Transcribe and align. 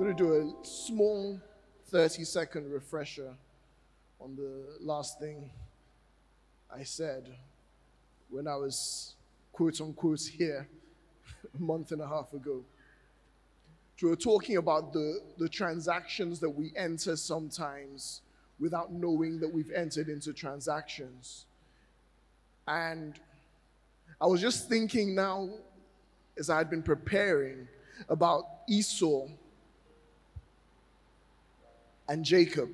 going 0.00 0.16
to 0.16 0.24
do 0.24 0.32
a 0.32 0.64
small 0.64 1.38
30 1.88 2.24
second 2.24 2.72
refresher 2.72 3.34
on 4.18 4.34
the 4.34 4.64
last 4.80 5.20
thing 5.20 5.50
I 6.74 6.84
said 6.84 7.28
when 8.30 8.48
I 8.48 8.56
was 8.56 9.16
quote 9.52 9.78
unquote 9.78 10.22
here 10.22 10.66
a 11.54 11.62
month 11.62 11.92
and 11.92 12.00
a 12.00 12.08
half 12.08 12.32
ago. 12.32 12.64
We 14.00 14.08
were 14.08 14.16
talking 14.16 14.56
about 14.56 14.94
the, 14.94 15.20
the 15.36 15.50
transactions 15.50 16.40
that 16.40 16.48
we 16.48 16.72
enter 16.76 17.14
sometimes 17.14 18.22
without 18.58 18.90
knowing 18.90 19.38
that 19.40 19.52
we've 19.52 19.70
entered 19.70 20.08
into 20.08 20.32
transactions. 20.32 21.44
And 22.66 23.20
I 24.18 24.26
was 24.26 24.40
just 24.40 24.66
thinking 24.66 25.14
now, 25.14 25.50
as 26.38 26.48
I 26.48 26.56
had 26.56 26.70
been 26.70 26.82
preparing, 26.82 27.68
about 28.08 28.46
Esau 28.66 29.28
and 32.10 32.24
Jacob. 32.24 32.68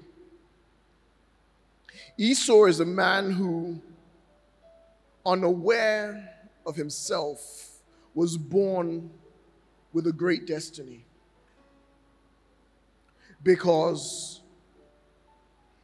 Esau 2.16 2.64
is 2.64 2.80
a 2.80 2.86
man 2.86 3.30
who, 3.30 3.78
unaware 5.26 6.30
of 6.64 6.74
himself, 6.74 7.82
was 8.14 8.38
born 8.38 9.10
with 9.92 10.06
a 10.06 10.12
great 10.12 10.46
destiny 10.46 11.04
because 13.42 14.40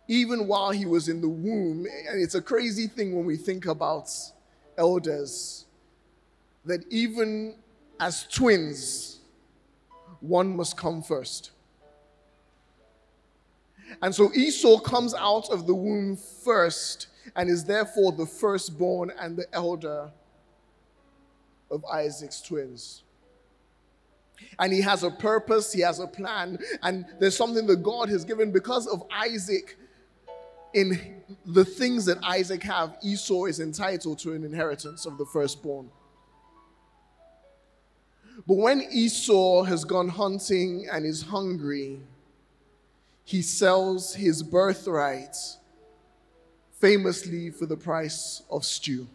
even 0.08 0.46
while 0.48 0.70
he 0.70 0.86
was 0.86 1.10
in 1.10 1.20
the 1.20 1.28
womb, 1.28 1.86
and 2.08 2.22
it's 2.22 2.34
a 2.34 2.42
crazy 2.42 2.86
thing 2.86 3.14
when 3.14 3.26
we 3.26 3.36
think 3.36 3.66
about 3.66 4.08
elders, 4.78 5.66
that 6.64 6.84
even 6.90 7.56
as 8.00 8.26
twins, 8.32 9.20
one 10.20 10.56
must 10.56 10.74
come 10.74 11.02
first. 11.02 11.50
And 14.00 14.14
so 14.14 14.32
Esau 14.32 14.78
comes 14.78 15.14
out 15.14 15.50
of 15.50 15.66
the 15.66 15.74
womb 15.74 16.16
first 16.16 17.08
and 17.36 17.50
is 17.50 17.64
therefore 17.64 18.12
the 18.12 18.26
firstborn 18.26 19.12
and 19.20 19.36
the 19.36 19.46
elder 19.52 20.10
of 21.70 21.84
Isaac's 21.84 22.40
twins 22.40 23.02
and 24.58 24.72
he 24.72 24.80
has 24.80 25.02
a 25.02 25.10
purpose, 25.10 25.72
he 25.72 25.80
has 25.80 25.98
a 26.00 26.06
plan, 26.06 26.58
and 26.82 27.04
there's 27.18 27.36
something 27.36 27.66
that 27.66 27.82
God 27.82 28.08
has 28.08 28.24
given 28.24 28.50
because 28.50 28.86
of 28.86 29.02
Isaac. 29.10 29.76
In 30.74 31.22
the 31.44 31.66
things 31.66 32.06
that 32.06 32.16
Isaac 32.24 32.62
have, 32.62 32.96
Esau 33.02 33.44
is 33.44 33.60
entitled 33.60 34.18
to 34.20 34.32
an 34.32 34.42
inheritance 34.42 35.04
of 35.04 35.18
the 35.18 35.26
firstborn. 35.26 35.90
But 38.46 38.56
when 38.56 38.80
Esau 38.90 39.64
has 39.64 39.84
gone 39.84 40.08
hunting 40.08 40.88
and 40.90 41.04
is 41.04 41.22
hungry, 41.22 42.00
he 43.24 43.42
sells 43.42 44.14
his 44.14 44.42
birthright 44.42 45.36
famously 46.80 47.50
for 47.50 47.66
the 47.66 47.76
price 47.76 48.42
of 48.50 48.64
stew. 48.64 49.06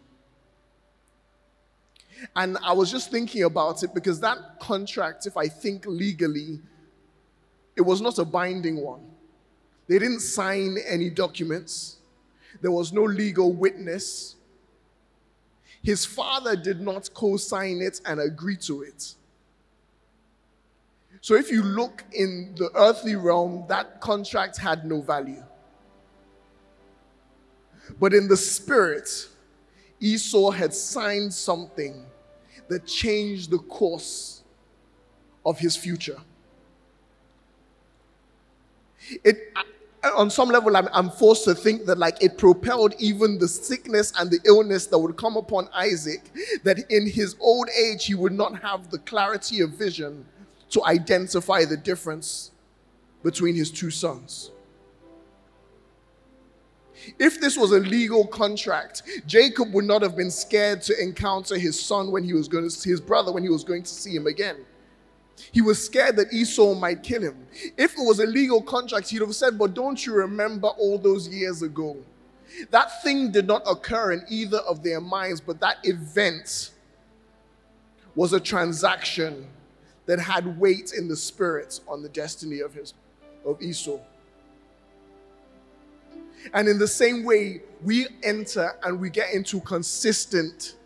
And 2.34 2.56
I 2.64 2.72
was 2.72 2.90
just 2.90 3.10
thinking 3.10 3.44
about 3.44 3.82
it 3.82 3.94
because 3.94 4.20
that 4.20 4.58
contract, 4.60 5.26
if 5.26 5.36
I 5.36 5.48
think 5.48 5.84
legally, 5.86 6.60
it 7.76 7.82
was 7.82 8.00
not 8.00 8.18
a 8.18 8.24
binding 8.24 8.82
one. 8.82 9.02
They 9.86 9.98
didn't 9.98 10.20
sign 10.20 10.78
any 10.86 11.10
documents, 11.10 11.96
there 12.60 12.70
was 12.70 12.92
no 12.92 13.04
legal 13.04 13.52
witness. 13.52 14.34
His 15.82 16.04
father 16.04 16.56
did 16.56 16.80
not 16.80 17.08
co 17.14 17.36
sign 17.36 17.80
it 17.80 18.00
and 18.04 18.18
agree 18.18 18.56
to 18.58 18.82
it. 18.82 19.14
So 21.20 21.34
if 21.34 21.50
you 21.50 21.62
look 21.62 22.04
in 22.12 22.54
the 22.56 22.70
earthly 22.74 23.16
realm, 23.16 23.64
that 23.68 24.00
contract 24.00 24.56
had 24.56 24.84
no 24.84 25.00
value. 25.00 25.42
But 27.98 28.14
in 28.14 28.28
the 28.28 28.36
spirit, 28.36 29.08
Esau 30.00 30.50
had 30.50 30.72
signed 30.72 31.32
something 31.32 32.04
that 32.68 32.86
changed 32.86 33.50
the 33.50 33.58
course 33.58 34.42
of 35.44 35.58
his 35.58 35.76
future. 35.76 36.18
It, 39.24 39.52
uh, 39.56 39.62
on 40.16 40.30
some 40.30 40.50
level, 40.50 40.76
I'm, 40.76 40.88
I'm, 40.92 41.10
forced 41.10 41.44
to 41.44 41.54
think 41.54 41.86
that 41.86 41.96
like 41.96 42.22
it 42.22 42.36
propelled 42.36 42.94
even 42.98 43.38
the 43.38 43.48
sickness 43.48 44.12
and 44.18 44.30
the 44.30 44.38
illness 44.44 44.86
that 44.86 44.98
would 44.98 45.16
come 45.16 45.36
upon 45.36 45.68
Isaac, 45.74 46.30
that 46.62 46.78
in 46.90 47.08
his 47.08 47.36
old 47.40 47.68
age 47.70 48.04
he 48.04 48.14
would 48.14 48.32
not 48.32 48.60
have 48.60 48.90
the 48.90 48.98
clarity 48.98 49.60
of 49.60 49.70
vision 49.70 50.26
to 50.70 50.84
identify 50.84 51.64
the 51.64 51.76
difference 51.76 52.52
between 53.22 53.54
his 53.54 53.70
two 53.70 53.90
sons. 53.90 54.50
If 57.18 57.40
this 57.40 57.56
was 57.56 57.72
a 57.72 57.78
legal 57.78 58.26
contract, 58.26 59.02
Jacob 59.26 59.72
would 59.72 59.84
not 59.84 60.02
have 60.02 60.16
been 60.16 60.30
scared 60.30 60.82
to 60.82 61.00
encounter 61.00 61.56
his 61.56 61.80
son 61.80 62.10
when 62.10 62.24
he 62.24 62.32
was 62.32 62.48
going 62.48 62.64
to 62.64 62.70
see 62.70 62.90
his 62.90 63.00
brother 63.00 63.32
when 63.32 63.42
he 63.42 63.48
was 63.48 63.64
going 63.64 63.82
to 63.82 63.90
see 63.90 64.14
him 64.14 64.26
again. 64.26 64.56
He 65.52 65.60
was 65.60 65.82
scared 65.82 66.16
that 66.16 66.32
Esau 66.32 66.74
might 66.74 67.02
kill 67.02 67.22
him. 67.22 67.46
If 67.76 67.92
it 67.92 68.04
was 68.04 68.18
a 68.18 68.26
legal 68.26 68.60
contract, 68.60 69.08
he'd 69.10 69.20
have 69.20 69.34
said, 69.34 69.56
But 69.56 69.74
don't 69.74 70.04
you 70.04 70.12
remember 70.14 70.68
all 70.68 70.98
those 70.98 71.28
years 71.28 71.62
ago? 71.62 71.96
That 72.70 73.02
thing 73.02 73.30
did 73.30 73.46
not 73.46 73.62
occur 73.66 74.12
in 74.12 74.24
either 74.28 74.58
of 74.58 74.82
their 74.82 75.00
minds, 75.00 75.40
but 75.40 75.60
that 75.60 75.76
event 75.84 76.70
was 78.16 78.32
a 78.32 78.40
transaction 78.40 79.46
that 80.08 80.18
had 80.18 80.58
weight 80.58 80.94
in 80.96 81.06
the 81.06 81.14
spirit 81.14 81.80
on 81.86 82.02
the 82.02 82.08
destiny 82.08 82.60
of 82.60 82.72
his 82.72 82.94
of 83.44 83.60
Esau. 83.62 83.98
And 86.54 86.66
in 86.66 86.78
the 86.78 86.88
same 86.88 87.24
way, 87.24 87.60
we 87.84 88.06
enter 88.22 88.72
and 88.82 88.98
we 88.98 89.10
get 89.10 89.34
into 89.34 89.60
consistent 89.60 90.76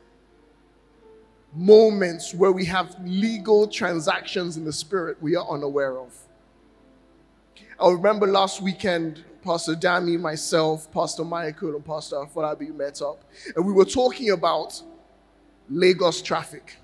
moments 1.54 2.34
where 2.34 2.50
we 2.50 2.64
have 2.64 2.96
legal 3.04 3.68
transactions 3.68 4.56
in 4.56 4.64
the 4.64 4.72
spirit 4.72 5.22
we 5.22 5.36
are 5.36 5.48
unaware 5.48 5.98
of. 5.98 6.12
I 7.80 7.90
remember 7.90 8.26
last 8.26 8.60
weekend, 8.60 9.24
Pastor 9.44 9.74
Dami, 9.74 10.18
myself, 10.18 10.90
Pastor 10.92 11.24
Michael, 11.24 11.76
and 11.76 11.84
Pastor 11.84 12.16
Afolabi 12.16 12.74
met 12.74 13.00
up, 13.00 13.22
and 13.54 13.64
we 13.64 13.72
were 13.72 13.84
talking 13.84 14.30
about 14.30 14.82
Lagos 15.68 16.22
traffic. 16.22 16.76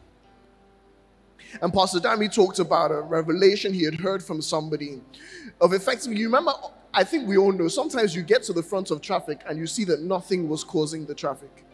And 1.63 1.73
Pastor 1.73 1.99
Dami 1.99 2.33
talked 2.33 2.59
about 2.59 2.91
a 2.91 3.01
revelation 3.01 3.73
he 3.73 3.85
had 3.85 3.95
heard 3.95 4.23
from 4.23 4.43
somebody 4.43 5.01
of 5.61 5.73
effectively, 5.73 6.19
you 6.19 6.27
remember 6.27 6.53
I 6.95 7.05
think 7.05 7.29
we 7.29 7.37
all 7.37 7.53
know 7.53 7.69
sometimes 7.69 8.15
you 8.15 8.23
get 8.23 8.43
to 8.45 8.53
the 8.53 8.63
front 8.63 8.91
of 8.91 9.01
traffic 9.01 9.43
and 9.47 9.59
you 9.59 9.67
see 9.67 9.85
that 9.85 10.01
nothing 10.01 10.49
was 10.49 10.65
causing 10.65 11.05
the 11.05 11.15
traffic. 11.15 11.65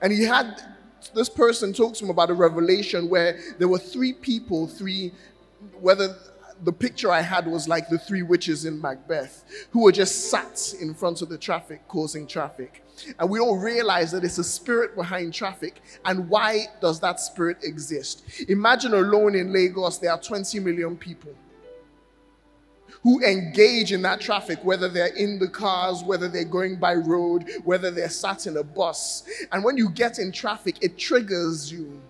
And 0.00 0.12
he 0.12 0.24
had 0.24 0.60
this 1.14 1.28
person 1.28 1.72
talk 1.72 1.94
to 1.94 2.04
him 2.04 2.10
about 2.10 2.30
a 2.30 2.34
revelation 2.34 3.08
where 3.08 3.38
there 3.58 3.68
were 3.68 3.78
three 3.78 4.12
people, 4.12 4.66
three, 4.66 5.12
whether 5.80 6.16
the 6.64 6.72
picture 6.72 7.10
I 7.10 7.20
had 7.20 7.46
was 7.46 7.68
like 7.68 7.88
the 7.88 7.98
three 7.98 8.22
witches 8.22 8.64
in 8.64 8.80
Macbeth, 8.80 9.44
who 9.70 9.82
were 9.82 9.92
just 9.92 10.30
sat 10.30 10.74
in 10.80 10.94
front 10.94 11.22
of 11.22 11.28
the 11.28 11.38
traffic, 11.38 11.86
causing 11.88 12.26
traffic. 12.26 12.81
And 13.18 13.28
we 13.28 13.40
all 13.40 13.58
realize 13.58 14.12
that 14.12 14.24
it's 14.24 14.38
a 14.38 14.44
spirit 14.44 14.94
behind 14.94 15.34
traffic. 15.34 15.80
And 16.04 16.28
why 16.28 16.66
does 16.80 17.00
that 17.00 17.20
spirit 17.20 17.58
exist? 17.62 18.24
Imagine 18.48 18.94
alone 18.94 19.34
in 19.34 19.52
Lagos, 19.52 19.98
there 19.98 20.12
are 20.12 20.20
20 20.20 20.60
million 20.60 20.96
people 20.96 21.34
who 23.02 23.20
engage 23.24 23.92
in 23.92 24.02
that 24.02 24.20
traffic, 24.20 24.62
whether 24.62 24.88
they're 24.88 25.14
in 25.16 25.38
the 25.38 25.48
cars, 25.48 26.04
whether 26.04 26.28
they're 26.28 26.44
going 26.44 26.76
by 26.76 26.94
road, 26.94 27.50
whether 27.64 27.90
they're 27.90 28.08
sat 28.08 28.46
in 28.46 28.56
a 28.56 28.62
bus. 28.62 29.24
And 29.50 29.64
when 29.64 29.76
you 29.76 29.88
get 29.90 30.18
in 30.18 30.30
traffic, 30.30 30.76
it 30.82 30.98
triggers 30.98 31.72
you. 31.72 32.00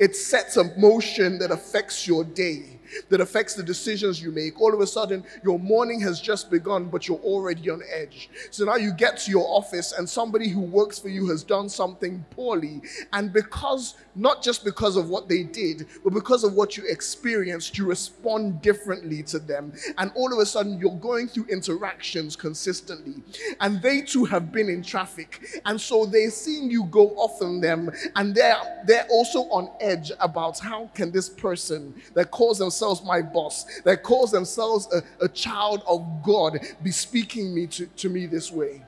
It 0.00 0.16
sets 0.16 0.56
a 0.56 0.64
motion 0.78 1.38
that 1.38 1.50
affects 1.50 2.06
your 2.06 2.24
day 2.24 2.78
that 3.08 3.20
affects 3.20 3.54
the 3.54 3.62
decisions 3.62 4.22
you 4.22 4.30
make. 4.30 4.60
All 4.60 4.74
of 4.74 4.80
a 4.80 4.86
sudden, 4.86 5.24
your 5.44 5.58
morning 5.58 6.00
has 6.00 6.20
just 6.20 6.50
begun, 6.50 6.86
but 6.86 7.08
you're 7.08 7.18
already 7.18 7.70
on 7.70 7.82
edge. 7.90 8.28
So 8.50 8.64
now 8.64 8.76
you 8.76 8.92
get 8.92 9.18
to 9.18 9.30
your 9.30 9.46
office, 9.48 9.92
and 9.92 10.08
somebody 10.08 10.48
who 10.48 10.60
works 10.60 10.98
for 10.98 11.08
you 11.08 11.28
has 11.28 11.42
done 11.42 11.68
something 11.68 12.24
poorly. 12.30 12.82
And 13.12 13.32
because, 13.32 13.94
not 14.14 14.42
just 14.42 14.64
because 14.64 14.96
of 14.96 15.08
what 15.08 15.28
they 15.28 15.42
did, 15.42 15.86
but 16.04 16.12
because 16.12 16.44
of 16.44 16.54
what 16.54 16.76
you 16.76 16.84
experienced, 16.88 17.78
you 17.78 17.86
respond 17.86 18.60
differently 18.60 19.22
to 19.24 19.38
them. 19.38 19.72
And 19.98 20.12
all 20.14 20.32
of 20.32 20.38
a 20.38 20.46
sudden, 20.46 20.78
you're 20.78 20.96
going 20.96 21.28
through 21.28 21.46
interactions 21.46 22.36
consistently. 22.36 23.22
And 23.60 23.80
they 23.80 24.02
too 24.02 24.24
have 24.24 24.52
been 24.52 24.68
in 24.68 24.82
traffic. 24.82 25.40
And 25.64 25.80
so 25.80 26.04
they're 26.04 26.30
seeing 26.30 26.70
you 26.70 26.84
go 26.84 27.10
off 27.10 27.40
on 27.42 27.60
them, 27.60 27.90
and 28.16 28.34
they're, 28.34 28.82
they're 28.86 29.06
also 29.10 29.40
on 29.50 29.70
edge 29.80 30.12
about 30.20 30.58
how 30.58 30.90
can 30.94 31.10
this 31.10 31.28
person 31.28 31.94
that 32.14 32.30
calls 32.30 32.58
themselves 32.58 32.81
themselves 32.82 33.04
my 33.04 33.22
boss, 33.22 33.64
that 33.82 34.02
calls 34.02 34.32
themselves 34.32 34.88
a, 34.92 35.24
a 35.24 35.28
child 35.28 35.84
of 35.86 36.04
God, 36.24 36.58
be 36.82 36.90
speaking 36.90 37.54
me 37.54 37.68
to, 37.68 37.86
to 37.86 38.08
me 38.08 38.26
this 38.26 38.50
way. 38.50 38.82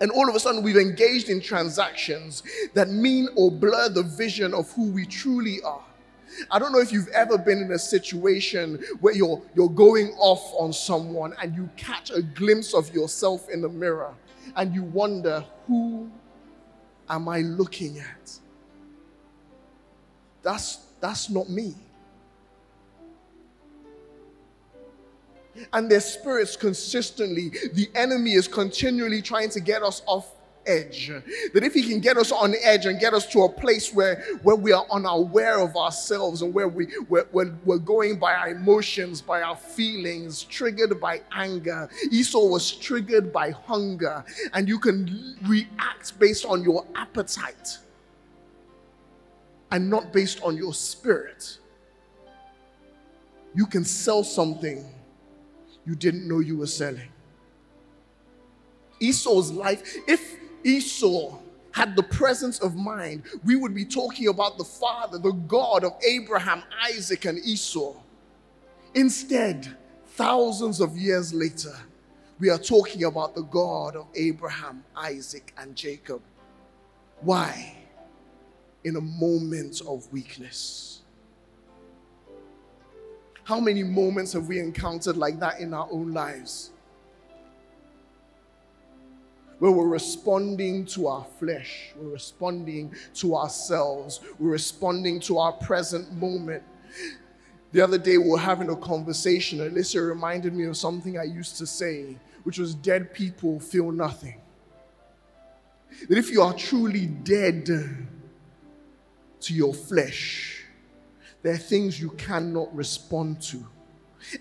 And 0.00 0.10
all 0.10 0.28
of 0.28 0.34
a 0.34 0.40
sudden, 0.40 0.62
we've 0.62 0.76
engaged 0.76 1.30
in 1.30 1.40
transactions 1.40 2.42
that 2.74 2.90
mean 2.90 3.28
or 3.36 3.50
blur 3.50 3.88
the 3.88 4.02
vision 4.02 4.52
of 4.52 4.70
who 4.72 4.90
we 4.90 5.06
truly 5.06 5.62
are. 5.62 5.84
I 6.50 6.58
don't 6.58 6.72
know 6.72 6.80
if 6.80 6.92
you've 6.92 7.08
ever 7.08 7.38
been 7.38 7.58
in 7.58 7.72
a 7.72 7.78
situation 7.78 8.84
where 9.00 9.14
you're, 9.14 9.40
you're 9.54 9.70
going 9.70 10.08
off 10.18 10.52
on 10.58 10.72
someone 10.72 11.32
and 11.40 11.54
you 11.54 11.70
catch 11.76 12.10
a 12.10 12.20
glimpse 12.20 12.74
of 12.74 12.92
yourself 12.92 13.48
in 13.48 13.62
the 13.62 13.68
mirror 13.68 14.12
and 14.56 14.74
you 14.74 14.82
wonder, 14.82 15.42
who 15.66 16.10
am 17.08 17.28
I 17.28 17.40
looking 17.40 17.98
at? 17.98 18.38
That's, 20.42 20.80
that's 21.00 21.30
not 21.30 21.48
me. 21.48 21.74
And 25.72 25.90
their 25.90 26.00
spirits 26.00 26.56
consistently, 26.56 27.50
the 27.72 27.88
enemy 27.94 28.32
is 28.32 28.48
continually 28.48 29.22
trying 29.22 29.50
to 29.50 29.60
get 29.60 29.82
us 29.82 30.02
off 30.06 30.30
edge. 30.66 31.10
That 31.52 31.62
if 31.62 31.74
he 31.74 31.82
can 31.82 32.00
get 32.00 32.16
us 32.16 32.32
on 32.32 32.54
edge 32.62 32.86
and 32.86 32.98
get 32.98 33.14
us 33.14 33.26
to 33.32 33.42
a 33.42 33.48
place 33.48 33.92
where, 33.92 34.22
where 34.42 34.56
we 34.56 34.72
are 34.72 34.86
unaware 34.90 35.60
of 35.60 35.76
ourselves 35.76 36.42
and 36.42 36.52
where 36.54 36.68
we, 36.68 36.88
we're, 37.08 37.26
we're, 37.32 37.54
we're 37.64 37.78
going 37.78 38.18
by 38.18 38.34
our 38.34 38.48
emotions, 38.48 39.20
by 39.20 39.42
our 39.42 39.56
feelings, 39.56 40.42
triggered 40.44 41.00
by 41.00 41.20
anger. 41.32 41.88
Esau 42.10 42.46
was 42.46 42.72
triggered 42.72 43.32
by 43.32 43.50
hunger, 43.50 44.24
and 44.52 44.68
you 44.68 44.78
can 44.78 45.36
react 45.46 46.18
based 46.18 46.44
on 46.44 46.62
your 46.62 46.86
appetite 46.94 47.78
and 49.70 49.88
not 49.90 50.12
based 50.12 50.42
on 50.42 50.56
your 50.56 50.74
spirit. 50.74 51.58
You 53.54 53.66
can 53.66 53.84
sell 53.84 54.24
something 54.24 54.84
you 55.86 55.94
didn't 55.94 56.26
know 56.26 56.40
you 56.40 56.56
were 56.56 56.66
selling. 56.66 57.08
Esau's 59.00 59.50
life, 59.50 59.96
if 60.06 60.36
Esau 60.64 61.38
had 61.72 61.96
the 61.96 62.02
presence 62.02 62.60
of 62.60 62.76
mind, 62.76 63.24
we 63.44 63.56
would 63.56 63.74
be 63.74 63.84
talking 63.84 64.28
about 64.28 64.56
the 64.58 64.64
father, 64.64 65.18
the 65.18 65.32
God 65.32 65.84
of 65.84 65.92
Abraham, 66.06 66.62
Isaac, 66.84 67.24
and 67.24 67.38
Esau. 67.38 67.94
Instead, 68.94 69.76
thousands 70.06 70.80
of 70.80 70.96
years 70.96 71.34
later, 71.34 71.74
we 72.38 72.48
are 72.48 72.58
talking 72.58 73.04
about 73.04 73.34
the 73.34 73.42
God 73.42 73.96
of 73.96 74.06
Abraham, 74.14 74.84
Isaac, 74.96 75.52
and 75.58 75.74
Jacob. 75.74 76.22
Why? 77.20 77.76
In 78.84 78.96
a 78.96 79.00
moment 79.00 79.80
of 79.86 80.10
weakness. 80.12 81.02
How 83.44 83.60
many 83.60 83.82
moments 83.82 84.32
have 84.32 84.48
we 84.48 84.58
encountered 84.58 85.16
like 85.16 85.38
that 85.40 85.60
in 85.60 85.72
our 85.72 85.88
own 85.90 86.12
lives? 86.12 86.70
where 89.64 89.72
we're 89.72 89.88
responding 89.88 90.84
to 90.84 91.06
our 91.06 91.24
flesh, 91.38 91.92
we're 91.96 92.10
responding 92.10 92.94
to 93.14 93.34
ourselves, 93.34 94.20
we're 94.38 94.50
responding 94.50 95.18
to 95.18 95.38
our 95.38 95.52
present 95.52 96.12
moment. 96.12 96.62
The 97.72 97.80
other 97.80 97.96
day, 97.96 98.18
we 98.18 98.28
were 98.28 98.38
having 98.38 98.68
a 98.68 98.76
conversation. 98.76 99.62
and 99.62 99.74
Alyssa 99.74 100.06
reminded 100.06 100.52
me 100.52 100.64
of 100.64 100.76
something 100.76 101.18
I 101.18 101.24
used 101.24 101.56
to 101.58 101.66
say, 101.66 102.18
which 102.42 102.58
was 102.58 102.74
dead 102.74 103.14
people 103.14 103.58
feel 103.58 103.90
nothing. 103.90 104.38
That 106.10 106.18
if 106.18 106.30
you 106.30 106.42
are 106.42 106.52
truly 106.52 107.06
dead 107.06 107.64
to 107.64 109.54
your 109.54 109.72
flesh, 109.72 110.53
there 111.44 111.52
are 111.52 111.58
things 111.58 112.00
you 112.00 112.08
cannot 112.12 112.74
respond 112.74 113.40
to. 113.42 113.64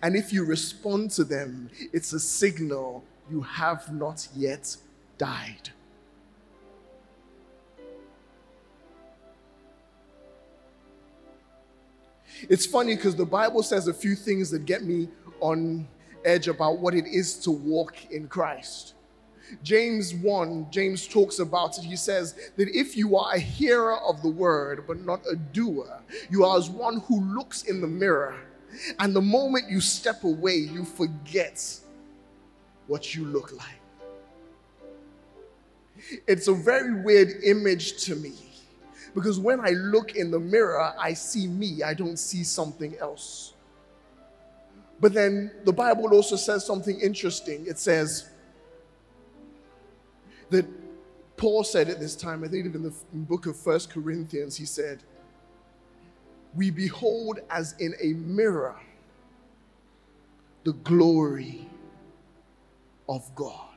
And 0.01 0.15
if 0.15 0.31
you 0.31 0.45
respond 0.45 1.11
to 1.11 1.25
them, 1.25 1.69
it's 1.91 2.13
a 2.13 2.19
signal 2.19 3.03
you 3.29 3.41
have 3.41 3.93
not 3.93 4.25
yet 4.33 4.77
died. 5.17 5.69
It's 12.49 12.65
funny 12.65 12.95
because 12.95 13.17
the 13.17 13.25
Bible 13.25 13.63
says 13.63 13.89
a 13.89 13.93
few 13.93 14.15
things 14.15 14.49
that 14.51 14.65
get 14.65 14.83
me 14.83 15.09
on 15.41 15.85
edge 16.23 16.47
about 16.47 16.79
what 16.79 16.95
it 16.95 17.05
is 17.05 17.35
to 17.39 17.51
walk 17.51 18.11
in 18.11 18.29
Christ. 18.29 18.93
James 19.61 20.13
1, 20.15 20.67
James 20.71 21.07
talks 21.07 21.39
about 21.39 21.77
it. 21.77 21.83
He 21.83 21.95
says 21.95 22.33
that 22.55 22.69
if 22.69 22.95
you 22.95 23.17
are 23.17 23.33
a 23.33 23.39
hearer 23.39 23.97
of 23.99 24.21
the 24.21 24.29
word 24.29 24.85
but 24.87 24.99
not 25.05 25.21
a 25.29 25.35
doer, 25.35 26.01
you 26.29 26.43
are 26.43 26.57
as 26.57 26.69
one 26.69 27.01
who 27.01 27.21
looks 27.35 27.63
in 27.63 27.81
the 27.81 27.87
mirror, 27.87 28.35
and 28.99 29.15
the 29.15 29.21
moment 29.21 29.69
you 29.69 29.81
step 29.81 30.23
away, 30.23 30.55
you 30.55 30.83
forget 30.83 31.79
what 32.87 33.13
you 33.15 33.25
look 33.25 33.51
like. 33.53 33.79
It's 36.27 36.47
a 36.47 36.53
very 36.53 37.01
weird 37.01 37.43
image 37.43 38.03
to 38.05 38.15
me 38.15 38.33
because 39.13 39.39
when 39.39 39.59
I 39.59 39.69
look 39.69 40.15
in 40.15 40.31
the 40.31 40.39
mirror, 40.39 40.93
I 40.99 41.13
see 41.13 41.47
me, 41.47 41.83
I 41.83 41.93
don't 41.93 42.17
see 42.17 42.43
something 42.43 42.97
else. 42.97 43.53
But 44.99 45.13
then 45.13 45.51
the 45.65 45.73
Bible 45.73 46.13
also 46.13 46.35
says 46.35 46.65
something 46.65 46.99
interesting. 46.99 47.65
It 47.67 47.77
says 47.77 48.29
that 50.53 50.65
Paul 51.37 51.63
said 51.63 51.89
at 51.89 51.99
this 51.99 52.15
time, 52.15 52.43
I 52.43 52.47
think 52.47 52.67
in 52.67 52.83
the 52.83 52.93
book 53.13 53.47
of 53.47 53.57
First 53.57 53.89
Corinthians, 53.89 54.55
he 54.55 54.65
said, 54.65 55.03
We 56.55 56.71
behold 56.71 57.39
as 57.49 57.75
in 57.79 57.95
a 58.01 58.13
mirror 58.13 58.75
the 60.63 60.73
glory 60.73 61.67
of 63.09 63.33
God. 63.35 63.75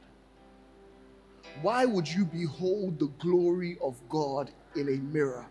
Why 1.62 1.84
would 1.86 2.08
you 2.08 2.24
behold 2.24 2.98
the 2.98 3.10
glory 3.18 3.78
of 3.82 3.96
God 4.08 4.50
in 4.76 4.88
a 4.88 4.98
mirror? 5.12 5.46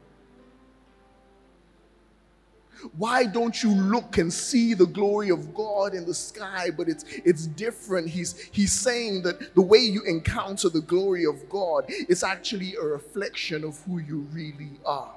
Why 2.98 3.26
don't 3.26 3.62
you 3.64 3.72
look 3.72 4.18
and 4.18 4.32
see 4.32 4.74
the 4.74 4.86
glory 4.86 5.30
of 5.30 5.54
God 5.54 5.94
in 5.94 6.06
the 6.06 6.14
sky? 6.14 6.70
But 6.76 6.90
it's 6.90 7.04
it's 7.26 7.48
different. 7.48 8.10
He's 8.10 8.40
he's 8.52 8.74
saying 8.74 9.24
that 9.24 9.54
the 9.56 9.62
way 9.62 9.80
you 9.80 10.04
encounter 10.04 10.70
the 10.70 10.82
glory 10.82 11.26
of 11.26 11.50
God 11.50 11.86
is 11.88 12.24
actually 12.24 12.76
a 12.76 12.84
reflection 12.84 13.64
of 13.64 13.80
who 13.84 14.00
you 14.00 14.28
really 14.32 14.80
are. 14.86 15.14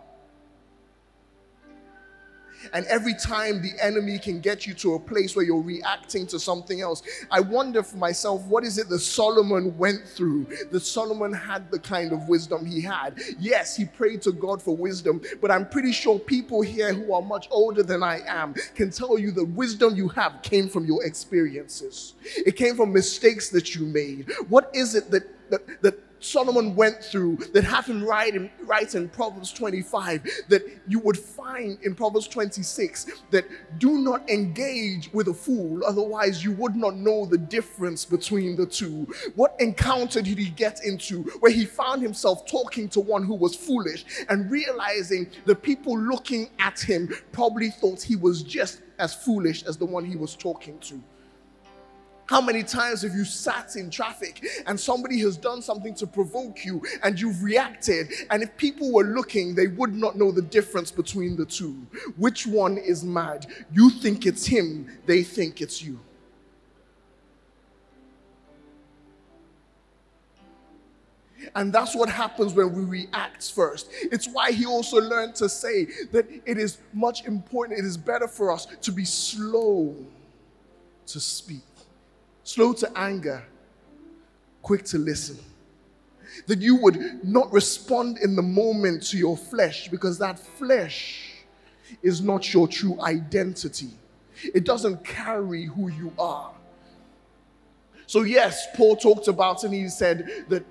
And 2.72 2.86
every 2.86 3.14
time 3.14 3.62
the 3.62 3.72
enemy 3.80 4.18
can 4.18 4.40
get 4.40 4.66
you 4.66 4.74
to 4.74 4.94
a 4.94 4.98
place 4.98 5.36
where 5.36 5.44
you're 5.44 5.62
reacting 5.62 6.26
to 6.28 6.38
something 6.38 6.80
else, 6.80 7.02
I 7.30 7.40
wonder 7.40 7.82
for 7.82 7.96
myself, 7.96 8.42
what 8.46 8.64
is 8.64 8.78
it 8.78 8.88
that 8.88 9.00
Solomon 9.00 9.76
went 9.76 10.06
through? 10.06 10.46
That 10.70 10.80
Solomon 10.80 11.32
had 11.32 11.70
the 11.70 11.78
kind 11.78 12.12
of 12.12 12.28
wisdom 12.28 12.66
he 12.66 12.80
had. 12.80 13.18
Yes, 13.38 13.76
he 13.76 13.84
prayed 13.84 14.22
to 14.22 14.32
God 14.32 14.62
for 14.62 14.76
wisdom, 14.76 15.20
but 15.40 15.50
I'm 15.50 15.68
pretty 15.68 15.92
sure 15.92 16.18
people 16.18 16.62
here 16.62 16.92
who 16.92 17.12
are 17.12 17.22
much 17.22 17.48
older 17.50 17.82
than 17.82 18.02
I 18.02 18.20
am 18.26 18.54
can 18.74 18.90
tell 18.90 19.18
you 19.18 19.30
the 19.30 19.44
wisdom 19.44 19.96
you 19.96 20.08
have 20.08 20.40
came 20.42 20.68
from 20.68 20.84
your 20.84 21.04
experiences. 21.04 22.14
It 22.24 22.56
came 22.56 22.76
from 22.76 22.92
mistakes 22.92 23.48
that 23.50 23.74
you 23.74 23.86
made. 23.86 24.30
What 24.48 24.70
is 24.74 24.94
it 24.94 25.10
that 25.10 25.24
that, 25.50 25.82
that 25.82 26.07
Solomon 26.20 26.74
went 26.74 27.02
through 27.02 27.36
that 27.52 27.64
happened 27.64 28.02
right 28.02 28.34
in, 28.34 28.50
right 28.62 28.92
in 28.94 29.08
Proverbs 29.08 29.52
25 29.52 30.22
that 30.48 30.62
you 30.86 30.98
would 31.00 31.18
find 31.18 31.78
in 31.82 31.94
Proverbs 31.94 32.28
26 32.28 33.06
that 33.30 33.46
do 33.78 33.98
not 33.98 34.28
engage 34.28 35.12
with 35.12 35.28
a 35.28 35.34
fool, 35.34 35.84
otherwise 35.84 36.42
you 36.42 36.52
would 36.52 36.76
not 36.76 36.96
know 36.96 37.24
the 37.26 37.38
difference 37.38 38.04
between 38.04 38.56
the 38.56 38.66
two. 38.66 39.06
What 39.34 39.54
encounter 39.58 40.20
did 40.22 40.38
he 40.38 40.50
get 40.50 40.84
into 40.84 41.22
where 41.40 41.52
he 41.52 41.64
found 41.64 42.02
himself 42.02 42.46
talking 42.46 42.88
to 42.90 43.00
one 43.00 43.24
who 43.24 43.34
was 43.34 43.54
foolish 43.54 44.04
and 44.28 44.50
realizing 44.50 45.28
the 45.44 45.54
people 45.54 45.98
looking 45.98 46.50
at 46.58 46.80
him 46.80 47.08
probably 47.32 47.70
thought 47.70 48.02
he 48.02 48.16
was 48.16 48.42
just 48.42 48.82
as 48.98 49.14
foolish 49.14 49.62
as 49.64 49.76
the 49.76 49.86
one 49.86 50.04
he 50.04 50.16
was 50.16 50.34
talking 50.34 50.78
to? 50.80 51.02
How 52.28 52.42
many 52.42 52.62
times 52.62 53.00
have 53.02 53.14
you 53.14 53.24
sat 53.24 53.76
in 53.76 53.88
traffic 53.88 54.44
and 54.66 54.78
somebody 54.78 55.18
has 55.20 55.38
done 55.38 55.62
something 55.62 55.94
to 55.94 56.06
provoke 56.06 56.62
you 56.62 56.82
and 57.02 57.18
you've 57.18 57.42
reacted? 57.42 58.12
And 58.30 58.42
if 58.42 58.54
people 58.58 58.92
were 58.92 59.04
looking, 59.04 59.54
they 59.54 59.68
would 59.68 59.94
not 59.94 60.16
know 60.16 60.30
the 60.30 60.42
difference 60.42 60.90
between 60.90 61.36
the 61.36 61.46
two. 61.46 61.86
Which 62.18 62.46
one 62.46 62.76
is 62.76 63.02
mad? 63.02 63.46
You 63.72 63.88
think 63.88 64.26
it's 64.26 64.44
him, 64.44 64.90
they 65.06 65.22
think 65.22 65.62
it's 65.62 65.82
you. 65.82 65.98
And 71.54 71.72
that's 71.72 71.96
what 71.96 72.10
happens 72.10 72.52
when 72.52 72.74
we 72.74 73.06
react 73.06 73.50
first. 73.52 73.88
It's 74.02 74.28
why 74.28 74.52
he 74.52 74.66
also 74.66 75.00
learned 75.00 75.34
to 75.36 75.48
say 75.48 75.86
that 76.12 76.26
it 76.44 76.58
is 76.58 76.76
much 76.92 77.24
important, 77.24 77.78
it 77.78 77.86
is 77.86 77.96
better 77.96 78.28
for 78.28 78.52
us 78.52 78.66
to 78.82 78.92
be 78.92 79.06
slow 79.06 79.96
to 81.06 81.20
speak 81.20 81.62
slow 82.48 82.72
to 82.72 82.90
anger, 82.96 83.44
quick 84.62 84.82
to 84.82 84.96
listen. 84.96 85.38
That 86.46 86.60
you 86.60 86.76
would 86.76 87.22
not 87.22 87.52
respond 87.52 88.16
in 88.18 88.36
the 88.36 88.42
moment 88.42 89.02
to 89.08 89.18
your 89.18 89.36
flesh 89.36 89.88
because 89.88 90.18
that 90.18 90.38
flesh 90.38 91.44
is 92.02 92.22
not 92.22 92.54
your 92.54 92.66
true 92.66 92.98
identity. 93.02 93.90
It 94.42 94.64
doesn't 94.64 95.04
carry 95.04 95.64
who 95.64 95.90
you 95.90 96.10
are. 96.18 96.52
So, 98.06 98.22
yes, 98.22 98.66
Paul 98.74 98.96
talked 98.96 99.28
about 99.28 99.64
and 99.64 99.74
he 99.74 99.88
said 99.90 100.46
that 100.48 100.64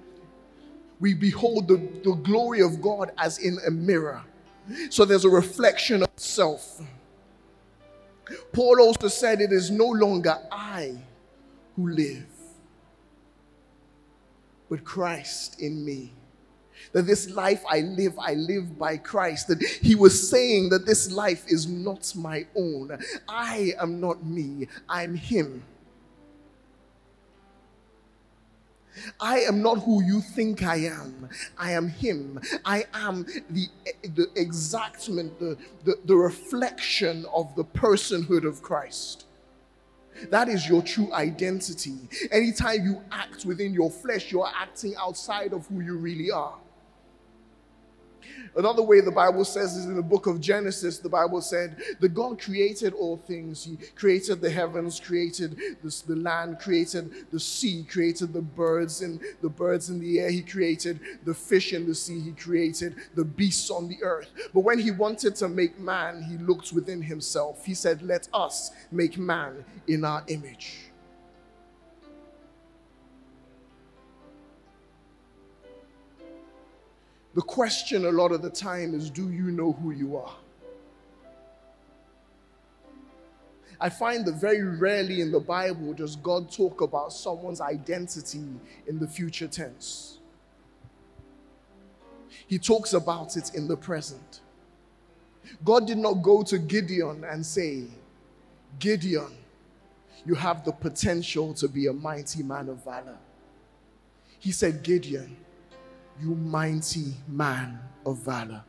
we 1.00 1.14
behold 1.14 1.68
the, 1.68 1.78
the 2.04 2.14
glory 2.14 2.62
of 2.62 2.82
God 2.82 3.12
as 3.20 3.38
in 3.38 3.60
a 3.68 3.70
mirror. 3.70 4.24
So 4.90 5.06
there's 5.06 5.26
a 5.26 5.30
reflection 5.30 6.02
of 6.02 6.10
self. 6.16 6.82
Paul 8.52 8.82
also 8.82 9.10
said, 9.10 9.42
It 9.42 9.52
is 9.52 9.70
no 9.70 9.86
longer 9.86 10.40
I 10.52 10.98
who 11.78 11.90
live, 11.90 12.26
but 14.70 14.84
Christ 14.84 15.62
in 15.62 15.86
me. 15.86 16.12
That 16.92 17.04
this 17.04 17.30
life 17.30 17.64
I 17.70 17.82
live, 17.82 18.18
I 18.20 18.34
live 18.34 18.78
by 18.78 18.98
Christ. 18.98 19.48
That 19.48 19.64
he 19.64 19.96
was 19.96 20.30
saying 20.30 20.70
that 20.70 20.86
this 20.86 21.12
life 21.12 21.46
is 21.48 21.68
not 21.68 22.14
my 22.16 22.46
own. 22.56 22.98
I 23.30 23.74
am 23.80 24.02
not 24.02 24.26
me, 24.26 24.68
I'm 24.90 25.16
him. 25.16 25.64
I 29.20 29.42
am 29.42 29.62
not 29.62 29.84
who 29.84 30.04
you 30.04 30.22
think 30.22 30.64
I 30.64 30.78
am. 30.78 31.30
I 31.58 31.74
am 31.74 31.88
Him. 31.88 32.40
I 32.66 32.86
am 32.96 33.28
the, 33.50 33.68
the 34.02 34.28
exactment, 34.36 35.40
the, 35.40 35.56
the, 35.84 36.00
the 36.06 36.16
reflection 36.16 37.26
of 37.32 37.56
the 37.56 37.64
personhood 37.64 38.44
of 38.44 38.64
Christ. 38.64 39.27
That 40.30 40.50
is 40.50 40.68
your 40.68 40.82
true 40.82 41.12
identity. 41.14 41.96
Anytime 42.32 42.86
you 42.86 43.02
act 43.12 43.46
within 43.46 43.74
your 43.74 43.90
flesh, 43.90 44.32
you're 44.32 44.50
acting 44.56 44.96
outside 44.98 45.54
of 45.54 45.66
who 45.68 45.82
you 45.82 45.98
really 45.98 46.32
are. 46.32 46.58
Another 48.56 48.82
way 48.82 49.02
the 49.02 49.12
Bible 49.12 49.46
says 49.46 49.76
is 49.76 49.86
in 49.86 49.96
the 49.96 50.02
book 50.02 50.26
of 50.26 50.42
Genesis, 50.42 50.98
the 50.98 51.10
Bible 51.10 51.42
said 51.42 51.78
that 52.00 52.10
God 52.14 52.42
created 52.42 52.94
all 52.94 53.18
things. 53.18 53.64
He 53.64 53.78
created 53.96 54.42
the 54.42 54.50
heavens, 54.50 55.00
created 55.00 55.58
the 55.84 56.16
land, 56.16 56.60
created 56.60 57.12
the 57.32 57.40
sea, 57.40 57.86
created 57.90 58.34
the 58.34 58.42
birds 58.42 59.02
and 59.02 59.20
the 59.42 59.50
birds 59.50 59.90
in 59.90 60.00
the 60.00 60.20
air. 60.20 60.32
He 60.32 60.42
created 60.42 61.00
the 61.24 61.34
fish 61.34 61.74
in 61.74 61.86
the 61.86 61.96
sea. 61.96 62.20
He 62.20 62.32
created 62.32 62.96
the 63.16 63.26
beasts 63.26 63.70
on 63.70 63.88
the 63.88 64.02
earth. 64.04 64.30
But 64.54 64.62
when 64.62 64.80
he 64.80 64.92
wanted 64.92 65.36
to 65.36 65.48
make 65.48 65.80
man, 65.80 66.24
he 66.24 66.38
looked 66.38 66.74
within 66.74 67.02
himself. 67.02 67.66
He 67.66 67.74
said, 67.74 68.02
Let 68.02 68.28
us 68.34 68.72
make 68.92 69.18
man 69.18 69.64
in 69.88 70.04
our 70.04 70.24
image. 70.28 70.87
The 77.38 77.44
question 77.44 78.06
a 78.06 78.12
lot 78.12 78.32
of 78.32 78.42
the 78.42 78.50
time 78.50 78.96
is 78.96 79.12
do 79.12 79.30
you 79.30 79.52
know 79.52 79.72
who 79.72 79.92
you 79.92 80.18
are? 80.18 80.34
I 83.80 83.90
find 83.90 84.26
that 84.26 84.42
very 84.42 84.64
rarely 84.64 85.22
in 85.22 85.32
the 85.32 85.40
Bible 85.40 85.94
does 85.94 86.16
God 86.16 86.52
talk 86.52 86.82
about 86.82 87.14
someone's 87.14 87.62
identity 87.62 88.42
in 88.88 88.98
the 88.98 89.08
future 89.08 89.48
tense. 89.48 90.18
He 92.48 92.58
talks 92.58 92.94
about 92.94 93.38
it 93.38 93.54
in 93.54 93.68
the 93.68 93.78
present. 93.78 94.40
God 95.64 95.86
did 95.86 96.00
not 96.00 96.24
go 96.24 96.42
to 96.42 96.58
Gideon 96.58 97.24
and 97.24 97.46
say, 97.46 97.84
Gideon, 98.80 99.38
you 100.26 100.34
have 100.34 100.66
the 100.66 100.72
potential 100.72 101.54
to 101.54 101.68
be 101.68 101.86
a 101.86 101.94
mighty 101.94 102.42
man 102.42 102.68
of 102.68 102.84
valor. 102.84 103.20
He 104.40 104.52
said, 104.52 104.82
Gideon, 104.82 105.38
you 106.22 106.36
mighty 106.36 107.14
man 107.28 107.80
of 108.06 108.18
valor. 108.20 108.64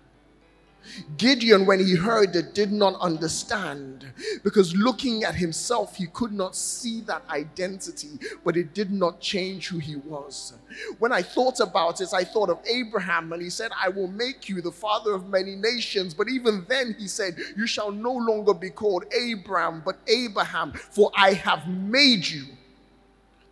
Gideon, 1.16 1.66
when 1.66 1.80
he 1.80 1.96
heard 1.96 2.34
it, 2.34 2.54
did 2.54 2.72
not 2.72 2.98
understand 3.00 4.06
because 4.42 4.74
looking 4.74 5.24
at 5.24 5.34
himself, 5.34 5.96
he 5.96 6.06
could 6.06 6.32
not 6.32 6.56
see 6.56 7.00
that 7.02 7.22
identity, 7.28 8.18
but 8.44 8.56
it 8.56 8.74
did 8.74 8.90
not 8.90 9.20
change 9.20 9.68
who 9.68 9.78
he 9.78 9.96
was. 9.96 10.54
When 10.98 11.12
I 11.12 11.22
thought 11.22 11.60
about 11.60 12.00
it, 12.00 12.08
I 12.14 12.24
thought 12.24 12.48
of 12.48 12.60
Abraham 12.66 13.32
and 13.32 13.42
he 13.42 13.50
said, 13.50 13.70
I 13.78 13.88
will 13.88 14.08
make 14.08 14.48
you 14.48 14.62
the 14.62 14.72
father 14.72 15.12
of 15.12 15.28
many 15.28 15.56
nations. 15.56 16.14
But 16.14 16.28
even 16.28 16.64
then, 16.68 16.94
he 16.98 17.08
said, 17.08 17.36
You 17.56 17.66
shall 17.66 17.90
no 17.92 18.12
longer 18.12 18.54
be 18.54 18.70
called 18.70 19.04
Abram, 19.12 19.82
but 19.84 19.98
Abraham, 20.06 20.72
for 20.72 21.10
I 21.16 21.34
have 21.34 21.68
made 21.68 22.26
you 22.26 22.44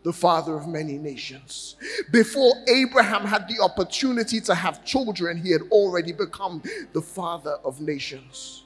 the 0.07 0.13
father 0.13 0.57
of 0.57 0.69
many 0.69 0.99
nations. 0.99 1.75
Before 2.13 2.55
Abraham 2.69 3.25
had 3.25 3.49
the 3.49 3.61
opportunity 3.61 4.41
to 4.43 4.55
have 4.55 4.85
children, 4.85 5.37
he 5.37 5.51
had 5.51 5.63
already 5.73 6.13
become 6.13 6.63
the 6.93 7.03
father 7.03 7.59
of 7.65 7.81
nations. 7.81 8.63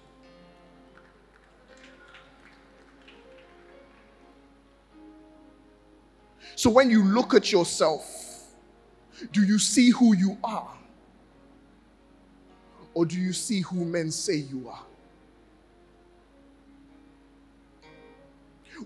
So 6.56 6.68
when 6.68 6.90
you 6.90 7.02
look 7.02 7.32
at 7.32 7.50
yourself, 7.50 8.44
do 9.32 9.42
you 9.42 9.58
see 9.58 9.88
who 9.88 10.14
you 10.14 10.36
are? 10.44 10.76
Or 12.92 13.06
do 13.06 13.18
you 13.18 13.32
see 13.32 13.60
who 13.60 13.86
men 13.86 14.10
say 14.10 14.34
you 14.34 14.68
are? 14.68 14.89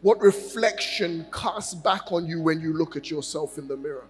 What 0.03 0.21
reflection 0.21 1.27
casts 1.33 1.75
back 1.75 2.13
on 2.13 2.27
you 2.27 2.41
when 2.41 2.61
you 2.61 2.73
look 2.73 2.97
at 2.97 3.11
yourself 3.11 3.59
in 3.59 3.69
the 3.69 3.77
mirror? 3.77 4.07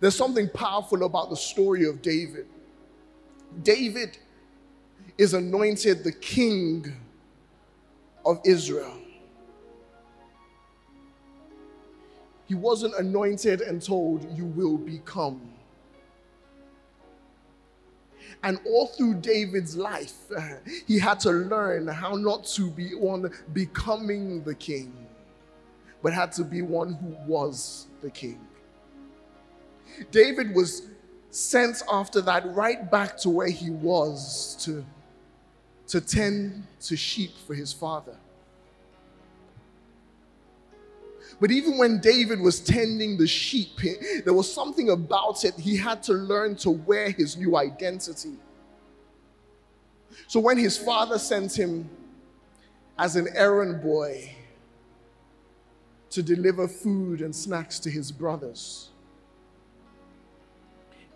There's 0.00 0.16
something 0.16 0.48
powerful 0.48 1.04
about 1.04 1.30
the 1.30 1.36
story 1.36 1.86
of 1.86 2.02
David. 2.02 2.46
David 3.62 4.18
is 5.18 5.34
anointed 5.34 6.04
the 6.04 6.12
king 6.12 6.92
of 8.24 8.40
Israel. 8.44 8.96
He 12.46 12.54
wasn't 12.54 12.94
anointed 12.96 13.60
and 13.60 13.80
told, 13.80 14.26
You 14.36 14.46
will 14.46 14.76
become 14.76 15.49
and 18.42 18.58
all 18.66 18.86
through 18.86 19.14
David's 19.14 19.76
life, 19.76 20.14
he 20.86 20.98
had 20.98 21.20
to 21.20 21.30
learn 21.30 21.86
how 21.88 22.14
not 22.14 22.44
to 22.46 22.70
be 22.70 22.94
one 22.94 23.30
becoming 23.52 24.42
the 24.42 24.54
king, 24.54 25.06
but 26.02 26.12
had 26.12 26.32
to 26.32 26.44
be 26.44 26.62
one 26.62 26.94
who 26.94 27.16
was 27.26 27.86
the 28.00 28.10
king. 28.10 28.40
David 30.10 30.54
was 30.54 30.88
sent 31.30 31.82
after 31.90 32.20
that 32.22 32.46
right 32.54 32.90
back 32.90 33.16
to 33.18 33.30
where 33.30 33.48
he 33.48 33.70
was 33.70 34.56
to, 34.60 34.84
to 35.88 36.00
tend 36.00 36.66
to 36.80 36.96
sheep 36.96 37.32
for 37.46 37.54
his 37.54 37.72
father. 37.72 38.16
But 41.40 41.50
even 41.50 41.78
when 41.78 42.00
David 42.00 42.38
was 42.38 42.60
tending 42.60 43.16
the 43.16 43.26
sheep, 43.26 43.80
there 44.24 44.34
was 44.34 44.52
something 44.52 44.90
about 44.90 45.42
it. 45.44 45.54
He 45.58 45.74
had 45.76 46.02
to 46.02 46.12
learn 46.12 46.54
to 46.56 46.70
wear 46.70 47.10
his 47.10 47.36
new 47.38 47.56
identity. 47.56 48.34
So 50.26 50.38
when 50.38 50.58
his 50.58 50.76
father 50.76 51.18
sent 51.18 51.58
him 51.58 51.88
as 52.98 53.16
an 53.16 53.28
errand 53.34 53.82
boy 53.82 54.36
to 56.10 56.22
deliver 56.22 56.68
food 56.68 57.22
and 57.22 57.34
snacks 57.34 57.78
to 57.80 57.90
his 57.90 58.12
brothers, 58.12 58.90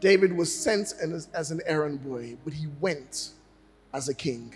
David 0.01 0.33
was 0.33 0.53
sent 0.55 0.95
as 1.35 1.51
an 1.51 1.61
errand 1.67 2.03
boy, 2.03 2.39
but 2.45 2.55
he 2.55 2.67
went 2.81 3.31
as 3.93 4.09
a 4.09 4.15
king. 4.15 4.55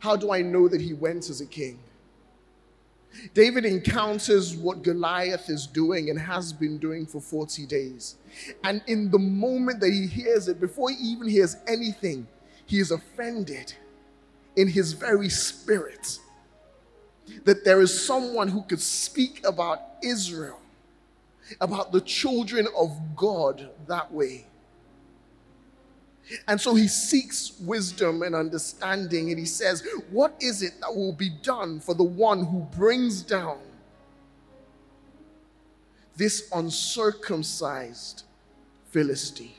How 0.00 0.16
do 0.16 0.32
I 0.32 0.40
know 0.40 0.68
that 0.68 0.80
he 0.80 0.94
went 0.94 1.28
as 1.28 1.40
a 1.40 1.46
king? 1.46 1.78
David 3.34 3.64
encounters 3.64 4.56
what 4.56 4.82
Goliath 4.82 5.50
is 5.50 5.66
doing 5.66 6.10
and 6.10 6.18
has 6.18 6.52
been 6.52 6.78
doing 6.78 7.06
for 7.06 7.20
40 7.20 7.66
days. 7.66 8.16
And 8.64 8.82
in 8.86 9.10
the 9.10 9.18
moment 9.18 9.80
that 9.80 9.90
he 9.90 10.06
hears 10.06 10.48
it, 10.48 10.60
before 10.60 10.90
he 10.90 10.96
even 10.96 11.28
hears 11.28 11.56
anything, 11.66 12.26
he 12.66 12.78
is 12.78 12.90
offended 12.90 13.74
in 14.56 14.68
his 14.68 14.92
very 14.92 15.28
spirit 15.28 16.18
that 17.44 17.64
there 17.64 17.80
is 17.80 18.06
someone 18.06 18.48
who 18.48 18.62
could 18.62 18.80
speak 18.80 19.44
about 19.44 19.80
Israel, 20.02 20.60
about 21.60 21.92
the 21.92 22.00
children 22.00 22.66
of 22.76 22.90
God 23.16 23.70
that 23.86 24.12
way. 24.12 24.46
And 26.46 26.60
so 26.60 26.74
he 26.74 26.88
seeks 26.88 27.58
wisdom 27.60 28.22
and 28.22 28.34
understanding, 28.34 29.30
and 29.30 29.38
he 29.38 29.46
says, 29.46 29.86
What 30.10 30.34
is 30.40 30.62
it 30.62 30.80
that 30.80 30.94
will 30.94 31.12
be 31.12 31.30
done 31.30 31.80
for 31.80 31.94
the 31.94 32.04
one 32.04 32.44
who 32.44 32.60
brings 32.76 33.22
down 33.22 33.58
this 36.16 36.48
uncircumcised 36.52 38.24
Philistine? 38.90 39.54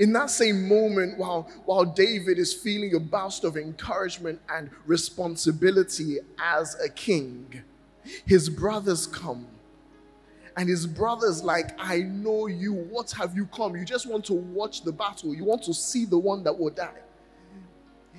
In 0.00 0.12
that 0.14 0.30
same 0.30 0.66
moment, 0.66 1.16
while, 1.16 1.48
while 1.64 1.84
David 1.84 2.38
is 2.38 2.52
feeling 2.52 2.94
a 2.94 3.00
burst 3.00 3.44
of 3.44 3.56
encouragement 3.56 4.40
and 4.50 4.68
responsibility 4.84 6.18
as 6.38 6.74
a 6.80 6.88
king, 6.88 7.62
his 8.26 8.48
brothers 8.48 9.06
come 9.06 9.46
and 10.56 10.68
his 10.68 10.86
brother's 10.86 11.44
like, 11.44 11.74
I 11.78 11.98
know 11.98 12.46
you. 12.46 12.72
What 12.72 13.10
have 13.12 13.36
you 13.36 13.46
come? 13.46 13.76
You 13.76 13.84
just 13.84 14.06
want 14.06 14.24
to 14.26 14.32
watch 14.32 14.82
the 14.82 14.92
battle. 14.92 15.34
You 15.34 15.44
want 15.44 15.62
to 15.64 15.74
see 15.74 16.06
the 16.06 16.18
one 16.18 16.42
that 16.44 16.58
will 16.58 16.70
die. 16.70 17.02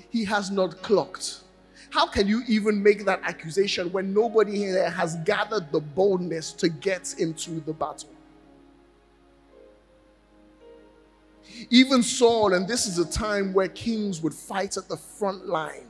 He 0.10 0.24
has 0.25 0.51
not 0.51 0.82
clocked. 0.84 1.41
How 1.89 2.06
can 2.06 2.27
you 2.27 2.44
even 2.48 2.82
make 2.82 3.06
that 3.06 3.22
accusation 3.24 3.91
when 3.91 4.13
nobody 4.13 4.56
here 4.56 4.89
has 4.89 5.15
gathered 5.25 5.72
the 5.72 5.79
boldness 5.79 6.53
to 6.53 6.70
get 6.70 7.15
into 7.17 7.60
the 7.62 7.74
battle? 7.74 8.10
Even 11.72 12.03
Saul, 12.03 12.53
and 12.53 12.67
this 12.67 12.86
is 12.86 13.00
a 13.00 13.10
time 13.10 13.51
where 13.53 13.67
kings 13.70 14.22
would 14.22 14.34
fight 14.34 14.77
at 14.77 14.88
the 14.88 14.98
front 14.98 15.48
line. 15.48 15.88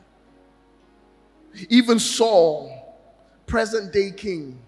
Even 1.70 2.00
Saul, 2.00 2.96
present 3.48 3.92
day 3.92 4.12
king, 4.12 4.62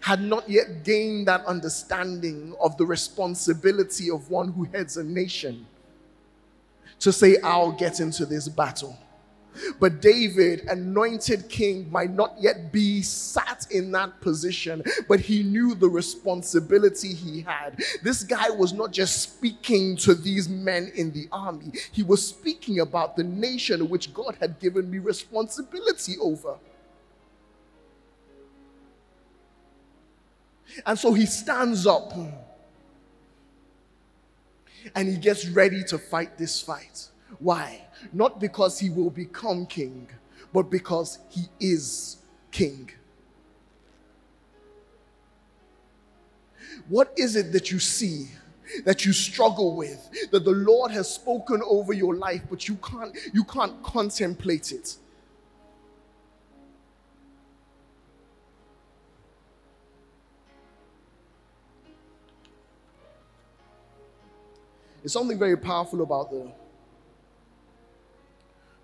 had 0.00 0.20
not 0.20 0.48
yet 0.48 0.84
gained 0.84 1.28
that 1.28 1.44
understanding 1.46 2.54
of 2.60 2.76
the 2.76 2.86
responsibility 2.86 4.10
of 4.10 4.30
one 4.30 4.52
who 4.52 4.64
heads 4.64 4.96
a 4.96 5.04
nation 5.04 5.66
to 7.00 7.12
say, 7.12 7.36
I'll 7.42 7.72
get 7.72 8.00
into 8.00 8.26
this 8.26 8.48
battle. 8.48 8.98
But 9.80 10.00
David, 10.00 10.60
anointed 10.68 11.48
king, 11.48 11.90
might 11.90 12.10
not 12.10 12.34
yet 12.38 12.72
be 12.72 13.02
sat 13.02 13.66
in 13.70 13.90
that 13.92 14.20
position, 14.20 14.82
but 15.08 15.20
he 15.20 15.42
knew 15.42 15.74
the 15.74 15.88
responsibility 15.88 17.12
he 17.12 17.40
had. 17.40 17.80
This 18.02 18.22
guy 18.22 18.50
was 18.50 18.72
not 18.72 18.92
just 18.92 19.20
speaking 19.20 19.96
to 19.98 20.14
these 20.14 20.48
men 20.48 20.92
in 20.94 21.12
the 21.12 21.28
army, 21.32 21.72
he 21.92 22.02
was 22.02 22.26
speaking 22.26 22.80
about 22.80 23.16
the 23.16 23.24
nation 23.24 23.88
which 23.88 24.14
God 24.14 24.36
had 24.40 24.58
given 24.60 24.90
me 24.90 24.98
responsibility 24.98 26.16
over. 26.20 26.56
And 30.86 30.98
so 30.98 31.12
he 31.12 31.26
stands 31.26 31.86
up 31.86 32.12
and 34.94 35.08
he 35.08 35.16
gets 35.16 35.46
ready 35.48 35.82
to 35.84 35.98
fight 35.98 36.38
this 36.38 36.60
fight. 36.60 37.08
Why? 37.38 37.86
Not 38.12 38.40
because 38.40 38.78
he 38.78 38.90
will 38.90 39.10
become 39.10 39.66
king, 39.66 40.08
but 40.52 40.70
because 40.70 41.18
he 41.30 41.48
is 41.60 42.18
king. 42.50 42.90
What 46.88 47.12
is 47.16 47.36
it 47.36 47.52
that 47.52 47.70
you 47.70 47.78
see 47.78 48.28
that 48.84 49.04
you 49.04 49.12
struggle 49.12 49.76
with 49.76 50.08
that 50.30 50.44
the 50.44 50.50
Lord 50.50 50.90
has 50.90 51.12
spoken 51.14 51.62
over 51.66 51.92
your 51.92 52.14
life 52.14 52.42
but 52.48 52.68
you 52.68 52.76
can't 52.76 53.16
you 53.32 53.44
can't 53.44 53.82
contemplate 53.82 54.72
it? 54.72 54.96
There's 65.02 65.12
something 65.12 65.38
very 65.38 65.56
powerful 65.56 66.02
about 66.02 66.30
the, 66.30 66.50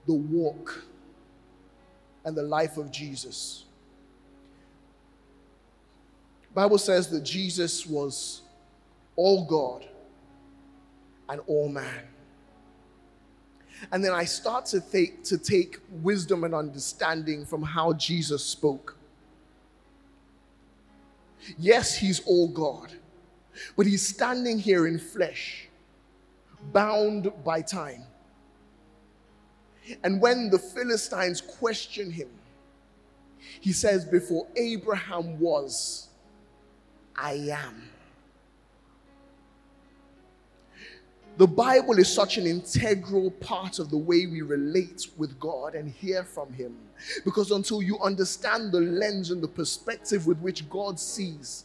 the 0.06 0.14
walk 0.14 0.85
and 2.25 2.37
the 2.37 2.42
life 2.42 2.76
of 2.76 2.90
Jesus. 2.90 3.64
Bible 6.54 6.78
says 6.78 7.09
that 7.09 7.25
Jesus 7.25 7.85
was 7.85 8.42
all 9.16 9.44
God 9.44 9.87
and 11.28 11.40
all 11.47 11.68
man. 11.68 12.04
And 13.90 14.04
then 14.04 14.12
I 14.12 14.25
start 14.25 14.66
to 14.66 14.80
to 14.80 15.37
take 15.37 15.78
wisdom 15.90 16.44
and 16.44 16.54
understanding 16.54 17.44
from 17.44 17.62
how 17.62 17.92
Jesus 17.92 18.44
spoke. 18.44 18.97
Yes, 21.59 21.97
he's 21.97 22.21
all 22.21 22.49
God, 22.49 22.92
but 23.76 23.87
he's 23.87 24.06
standing 24.06 24.59
here 24.59 24.87
in 24.87 24.99
flesh 24.99 25.68
bound 26.73 27.33
by 27.44 27.62
time. 27.62 28.04
And 30.02 30.21
when 30.21 30.50
the 30.50 30.59
Philistines 30.59 31.40
question 31.40 32.11
him, 32.11 32.28
he 33.61 33.73
says, 33.73 34.04
Before 34.04 34.47
Abraham 34.56 35.38
was, 35.38 36.09
I 37.16 37.33
am. 37.52 37.90
The 41.37 41.47
Bible 41.49 41.99
is 41.99 42.12
such 42.12 42.38
an 42.38 42.47
integral 42.47 43.30
part 43.33 43.80
of 43.80 43.90
the 43.90 43.97
way 43.97 44.26
we 44.26 44.42
relate 44.42 45.09
with 45.16 45.38
God 45.40 45.75
and 45.75 45.90
hear 45.90 46.22
from 46.22 46.53
Him. 46.53 46.77
Because 47.24 47.50
until 47.50 47.83
you 47.83 47.98
understand 47.98 48.70
the 48.70 48.81
lens 48.81 49.33
and 49.33 49.42
the 49.42 49.48
perspective 49.48 50.29
with 50.29 50.38
which 50.38 50.68
God 50.70 50.98
sees, 51.00 51.64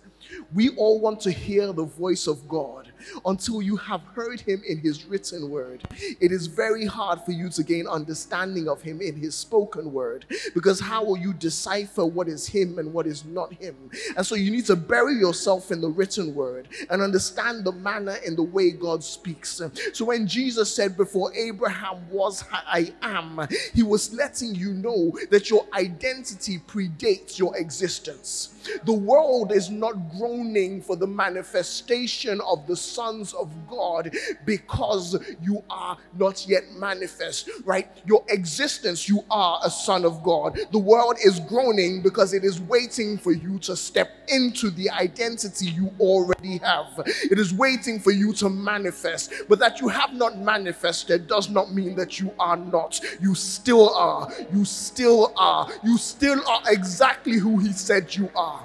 we 0.55 0.69
all 0.69 0.99
want 0.99 1.19
to 1.21 1.31
hear 1.31 1.71
the 1.71 1.83
voice 1.83 2.25
of 2.25 2.47
God 2.47 2.88
until 3.25 3.61
you 3.61 3.77
have 3.77 4.01
heard 4.13 4.39
him 4.39 4.61
in 4.67 4.77
his 4.77 5.05
written 5.05 5.49
word. 5.49 5.83
It 6.19 6.31
is 6.31 6.47
very 6.47 6.85
hard 6.85 7.21
for 7.21 7.31
you 7.31 7.49
to 7.49 7.63
gain 7.63 7.87
understanding 7.87 8.67
of 8.67 8.81
him 8.81 9.01
in 9.01 9.15
his 9.15 9.35
spoken 9.35 9.91
word 9.91 10.25
because 10.53 10.79
how 10.79 11.03
will 11.03 11.17
you 11.17 11.33
decipher 11.33 12.05
what 12.05 12.27
is 12.27 12.47
him 12.47 12.79
and 12.79 12.93
what 12.93 13.07
is 13.07 13.25
not 13.25 13.53
him? 13.53 13.75
And 14.15 14.25
so 14.25 14.35
you 14.35 14.51
need 14.51 14.65
to 14.65 14.75
bury 14.75 15.15
yourself 15.15 15.71
in 15.71 15.81
the 15.81 15.89
written 15.89 16.33
word 16.35 16.67
and 16.89 17.01
understand 17.01 17.65
the 17.65 17.71
manner 17.71 18.17
and 18.25 18.37
the 18.37 18.43
way 18.43 18.71
God 18.71 19.03
speaks. 19.03 19.61
So 19.93 20.05
when 20.05 20.27
Jesus 20.27 20.73
said, 20.73 20.97
Before 20.97 21.33
Abraham 21.33 22.09
was, 22.09 22.43
I 22.51 22.93
am, 23.01 23.47
he 23.73 23.83
was 23.83 24.13
letting 24.13 24.55
you 24.55 24.73
know 24.73 25.17
that 25.29 25.49
your 25.49 25.65
identity 25.73 26.59
predates 26.59 27.37
your 27.37 27.55
existence. 27.57 28.55
The 28.83 28.93
world 28.93 29.51
is 29.51 29.69
not 29.69 29.93
groaning 30.17 30.81
for 30.81 30.95
the 30.95 31.07
manifestation 31.07 32.41
of 32.41 32.67
the 32.67 32.75
sons 32.89 33.33
of 33.33 33.49
God 33.67 34.15
because 34.45 35.17
you 35.41 35.63
are 35.69 35.97
not 36.17 36.47
yet 36.47 36.63
manifest, 36.77 37.49
right? 37.65 37.87
Your 38.05 38.23
existence, 38.29 39.07
you 39.07 39.23
are 39.29 39.59
a 39.63 39.69
son 39.69 40.05
of 40.05 40.23
God. 40.23 40.59
The 40.71 40.79
world 40.79 41.15
is 41.23 41.39
groaning 41.41 42.01
because 42.01 42.33
it 42.33 42.43
is 42.43 42.59
waiting 42.61 43.17
for 43.17 43.31
you 43.31 43.59
to 43.59 43.75
step 43.75 44.09
into 44.27 44.69
the 44.69 44.89
identity 44.89 45.67
you 45.67 45.91
already 45.99 46.57
have. 46.59 46.87
It 47.05 47.39
is 47.39 47.53
waiting 47.53 47.99
for 47.99 48.11
you 48.11 48.33
to 48.33 48.49
manifest, 48.49 49.33
but 49.47 49.59
that 49.59 49.79
you 49.79 49.87
have 49.87 50.13
not 50.13 50.37
manifested 50.39 51.27
does 51.27 51.49
not 51.49 51.73
mean 51.73 51.95
that 51.95 52.19
you 52.19 52.31
are 52.39 52.57
not. 52.57 52.99
You 53.21 53.35
still 53.35 53.93
are. 53.95 54.31
You 54.53 54.65
still 54.65 55.33
are. 55.37 55.69
You 55.83 55.97
still 55.97 56.41
are 56.47 56.61
exactly 56.67 57.37
who 57.37 57.57
He 57.59 57.71
said 57.71 58.15
you 58.15 58.29
are. 58.35 58.63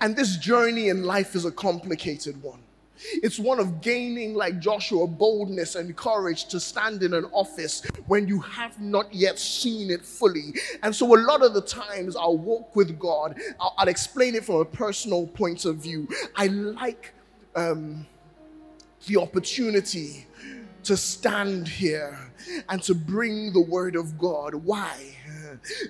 And 0.00 0.16
this 0.16 0.36
journey 0.36 0.88
in 0.88 1.04
life 1.04 1.34
is 1.34 1.44
a 1.44 1.50
complicated 1.50 2.42
one. 2.42 2.60
It's 3.22 3.38
one 3.38 3.58
of 3.58 3.80
gaining, 3.80 4.34
like 4.34 4.58
Joshua, 4.58 5.06
boldness 5.06 5.74
and 5.74 5.96
courage 5.96 6.46
to 6.46 6.60
stand 6.60 7.02
in 7.02 7.14
an 7.14 7.24
office 7.32 7.82
when 8.06 8.28
you 8.28 8.40
have 8.40 8.78
not 8.80 9.12
yet 9.14 9.38
seen 9.38 9.90
it 9.90 10.04
fully. 10.04 10.54
And 10.82 10.94
so, 10.94 11.14
a 11.14 11.20
lot 11.20 11.42
of 11.42 11.54
the 11.54 11.62
times, 11.62 12.14
I'll 12.14 12.36
walk 12.36 12.76
with 12.76 12.98
God, 12.98 13.40
I'll, 13.58 13.74
I'll 13.78 13.88
explain 13.88 14.34
it 14.34 14.44
from 14.44 14.56
a 14.56 14.64
personal 14.64 15.26
point 15.26 15.64
of 15.64 15.76
view. 15.76 16.08
I 16.36 16.48
like 16.48 17.14
um, 17.56 18.06
the 19.06 19.16
opportunity 19.16 20.26
to 20.84 20.96
stand 20.96 21.68
here 21.68 22.18
and 22.68 22.82
to 22.82 22.94
bring 22.94 23.52
the 23.52 23.60
word 23.60 23.96
of 23.96 24.18
God. 24.18 24.54
Why? 24.54 25.16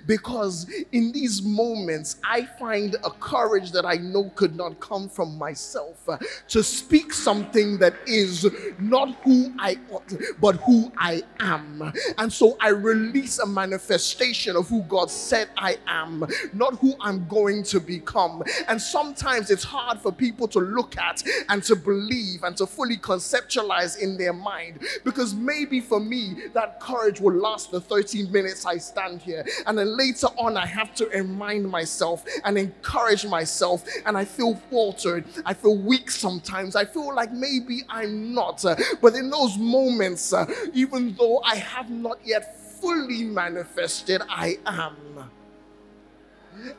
Because 0.07 0.70
in 0.92 1.12
these 1.12 1.42
moments, 1.42 2.16
I 2.25 2.44
find 2.59 2.96
a 3.05 3.11
courage 3.11 3.73
that 3.73 3.85
I 3.85 3.94
know 3.94 4.31
could 4.35 4.57
not 4.57 4.81
come 4.81 5.09
from 5.09 5.37
myself 5.38 6.09
uh, 6.09 6.18
to 6.49 6.62
speak 6.62 7.12
something 7.12 7.79
that 7.79 7.94
is 8.07 8.49
not 8.79 9.14
who 9.23 9.53
I 9.59 9.79
ought, 9.90 10.12
but 10.40 10.57
who 10.57 10.92
I 10.96 11.23
am. 11.40 11.92
And 12.18 12.33
so 12.33 12.57
I 12.61 12.68
release 12.68 13.38
a 13.38 13.46
manifestation 13.46 14.57
of 14.57 14.68
who 14.68 14.83
God 14.83 15.11
said 15.11 15.49
I 15.57 15.79
am, 15.87 16.27
not 16.53 16.75
who 16.79 16.94
I'm 17.01 17.27
going 17.29 17.62
to 17.64 17.81
become. 17.81 18.42
And 18.68 18.81
sometimes 18.81 19.51
it's 19.51 19.64
hard 19.64 20.01
for 20.01 20.12
people 20.12 20.49
to 20.49 20.61
look 20.61 20.96
at 20.96 21.23
and 21.49 21.62
to 21.64 21.77
believe 21.77 22.42
and 22.42 22.57
to 22.57 22.66
fully 22.66 22.96
conceptualize 22.96 23.99
in 23.99 24.16
their 24.16 24.33
mind 24.33 24.81
because 25.05 25.35
maybe 25.35 25.81
for 25.81 26.01
me, 26.01 26.37
that 26.55 26.81
courage 26.81 27.20
will 27.20 27.35
last 27.35 27.70
the 27.70 27.81
13 27.81 28.31
minutes 28.31 28.64
I 28.66 28.79
stand 28.79 29.20
here. 29.20 29.44
And 29.67 29.79
then 29.79 29.97
later 29.97 30.29
on, 30.39 30.57
I 30.57 30.67
have 30.67 30.95
to 30.97 31.07
remind 31.07 31.69
myself 31.69 32.25
and 32.45 32.59
encourage 32.59 33.27
myself. 33.27 33.85
And 34.07 34.17
I 34.17 34.25
feel 34.25 34.55
faltered. 34.71 35.25
I 35.45 35.55
feel 35.55 35.77
weak 35.77 36.11
sometimes. 36.11 36.77
I 36.77 36.85
feel 36.85 37.15
like 37.15 37.33
maybe 37.33 37.83
I'm 37.89 38.35
not. 38.35 38.65
But 39.01 39.15
in 39.15 39.31
those 39.31 39.57
moments, 39.59 40.33
even 40.73 41.15
though 41.15 41.41
I 41.41 41.57
have 41.57 41.91
not 41.91 42.19
yet 42.25 42.57
fully 42.81 43.25
manifested, 43.25 44.23
I 44.29 44.59
am. 44.67 44.97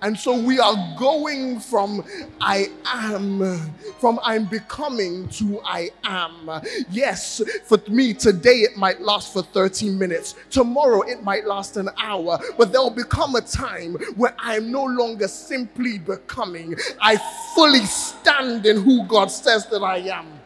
And 0.01 0.17
so 0.17 0.37
we 0.37 0.59
are 0.59 0.95
going 0.97 1.59
from 1.59 2.03
I 2.39 2.69
am, 2.85 3.73
from 3.99 4.19
I'm 4.23 4.45
becoming 4.45 5.27
to 5.29 5.61
I 5.63 5.91
am. 6.03 6.49
Yes, 6.89 7.41
for 7.65 7.79
me, 7.87 8.13
today 8.13 8.61
it 8.61 8.77
might 8.77 9.01
last 9.01 9.33
for 9.33 9.43
30 9.43 9.89
minutes. 9.91 10.35
Tomorrow 10.49 11.01
it 11.01 11.23
might 11.23 11.45
last 11.45 11.77
an 11.77 11.89
hour. 11.97 12.39
But 12.57 12.71
there'll 12.71 12.89
become 12.89 13.35
a 13.35 13.41
time 13.41 13.95
where 14.15 14.35
I'm 14.39 14.71
no 14.71 14.83
longer 14.83 15.27
simply 15.27 15.99
becoming. 15.99 16.75
I 17.01 17.17
fully 17.55 17.85
stand 17.85 18.65
in 18.65 18.81
who 18.83 19.05
God 19.07 19.31
says 19.31 19.67
that 19.67 19.83
I 19.83 19.97
am. 19.97 20.40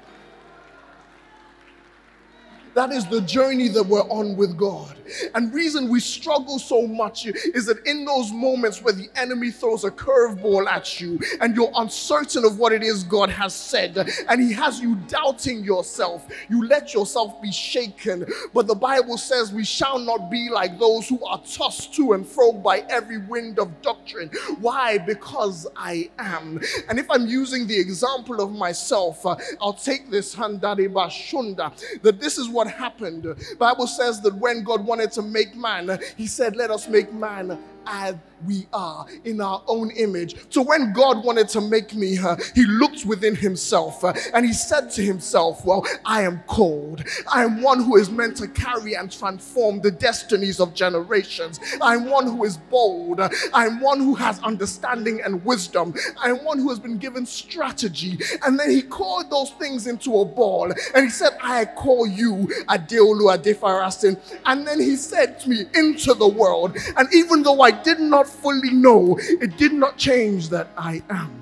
That 2.76 2.92
is 2.92 3.06
the 3.08 3.22
journey 3.22 3.70
that 3.70 3.86
we're 3.86 4.08
on 4.10 4.36
with 4.36 4.58
God. 4.58 4.96
And 5.34 5.54
reason 5.54 5.88
we 5.88 6.02
struggle 6.02 6.60
so 6.60 6.86
much 6.86 7.26
is 7.26 7.68
that 7.68 7.86
in 7.88 8.04
those 8.04 8.34
moments 8.34 8.82
where 8.82 8.94
the 8.94 9.08
enemy 9.16 9.52
throws 9.52 9.86
a 9.86 9.92
curveball 9.92 10.68
at 10.68 11.00
you 11.00 11.20
and 11.40 11.56
you're 11.56 11.72
uncertain 11.76 12.44
of 12.44 12.60
what 12.60 12.74
it 12.74 12.84
is 12.84 13.04
God 13.04 13.30
has 13.30 13.54
said 13.54 14.10
and 14.28 14.42
he 14.42 14.52
has 14.52 14.82
you 14.82 14.96
doubting 15.08 15.64
yourself, 15.64 16.28
you 16.50 16.68
let 16.68 16.94
yourself 16.94 17.42
be 17.42 17.52
shaken. 17.52 18.26
But 18.54 18.68
the 18.68 18.76
Bible 18.76 19.18
says 19.18 19.54
we 19.54 19.64
shall 19.64 19.98
not 19.98 20.30
be 20.30 20.50
like 20.50 20.78
those 20.78 21.08
who 21.08 21.24
are 21.26 21.42
tossed 21.50 21.94
to 21.96 22.12
and 22.14 22.28
fro 22.28 22.52
by 22.52 22.80
every 22.90 23.20
wind 23.20 23.58
of 23.58 23.82
doctrine. 23.82 24.30
Why? 24.60 24.98
Because 24.98 25.66
I 25.78 26.10
am. 26.20 26.60
And 26.90 27.00
if 27.00 27.10
I'm 27.10 27.26
using 27.26 27.68
the 27.68 27.80
example 27.80 28.42
of 28.42 28.52
myself, 28.52 29.26
uh, 29.26 29.38
I'll 29.62 29.74
take 29.74 30.10
this 30.10 30.36
handari 30.36 30.92
bashunda 30.92 31.72
that 32.02 32.20
this 32.20 32.38
is 32.38 32.50
what 32.50 32.65
happened. 32.66 33.36
Bible 33.60 33.88
says 33.88 34.22
that 34.22 34.36
when 34.36 34.64
God 34.64 34.86
wanted 34.86 35.12
to 35.14 35.22
make 35.22 35.56
man, 35.56 36.00
he 36.18 36.28
said, 36.28 36.56
"Let 36.56 36.72
us 36.72 36.88
make 36.88 37.14
man 37.14 37.58
as 37.88 38.16
we 38.46 38.68
are 38.74 39.06
in 39.24 39.42
our 39.42 39.64
own 39.68 39.92
image. 39.92 40.36
So 40.50 40.62
when 40.62 40.94
God 40.94 41.24
wanted 41.24 41.48
to 41.50 41.62
make 41.62 41.96
me, 41.96 42.18
uh, 42.18 42.36
he 42.54 42.66
looked 42.66 43.06
within 43.06 43.36
himself 43.36 44.04
uh, 44.04 44.14
and 44.34 44.46
he 44.46 44.54
said 44.54 44.92
to 44.92 45.02
himself, 45.04 45.66
Well, 45.66 45.86
I 46.06 46.24
am 46.24 46.40
called. 46.48 47.04
I 47.32 47.44
am 47.44 47.62
one 47.62 47.84
who 47.84 47.96
is 47.98 48.10
meant 48.10 48.38
to 48.38 48.48
carry 48.48 48.96
and 48.96 49.12
transform 49.12 49.82
the 49.82 49.92
destinies 49.92 50.60
of 50.60 50.74
generations. 50.74 51.60
I 51.82 51.96
am 51.96 52.10
one 52.10 52.28
who 52.28 52.44
is 52.44 52.58
bold. 52.58 53.20
I 53.22 53.66
am 53.66 53.80
one 53.80 54.00
who 54.00 54.16
has 54.16 54.40
understanding 54.42 55.22
and 55.24 55.44
wisdom. 55.46 55.94
I 56.22 56.30
am 56.30 56.44
one 56.44 56.60
who 56.60 56.70
has 56.70 56.80
been 56.80 56.98
given 56.98 57.26
strategy. 57.26 58.20
And 58.46 58.60
then 58.60 58.70
he 58.70 58.82
called 58.82 59.30
those 59.30 59.52
things 59.52 59.88
into 59.88 60.20
a 60.20 60.26
ball 60.26 60.72
and 60.94 61.04
he 61.06 61.10
said, 61.10 61.32
I 61.42 61.66
call 61.66 62.06
you 62.08 62.48
Adeolu 62.68 63.36
Adefarasin. 63.36 64.20
And 64.46 64.68
then 64.68 64.80
he 64.80 64.96
to 65.42 65.50
me, 65.50 65.66
Into 65.74 66.14
the 66.14 66.28
world. 66.28 66.78
And 66.98 67.14
even 67.14 67.44
though 67.44 67.62
I 67.62 67.72
did 67.84 68.00
not 68.00 68.28
fully 68.28 68.72
know, 68.72 69.18
it 69.20 69.58
did 69.58 69.74
not 69.74 69.98
change 69.98 70.50
that 70.50 70.70
I 70.78 71.02
am. 71.10 71.42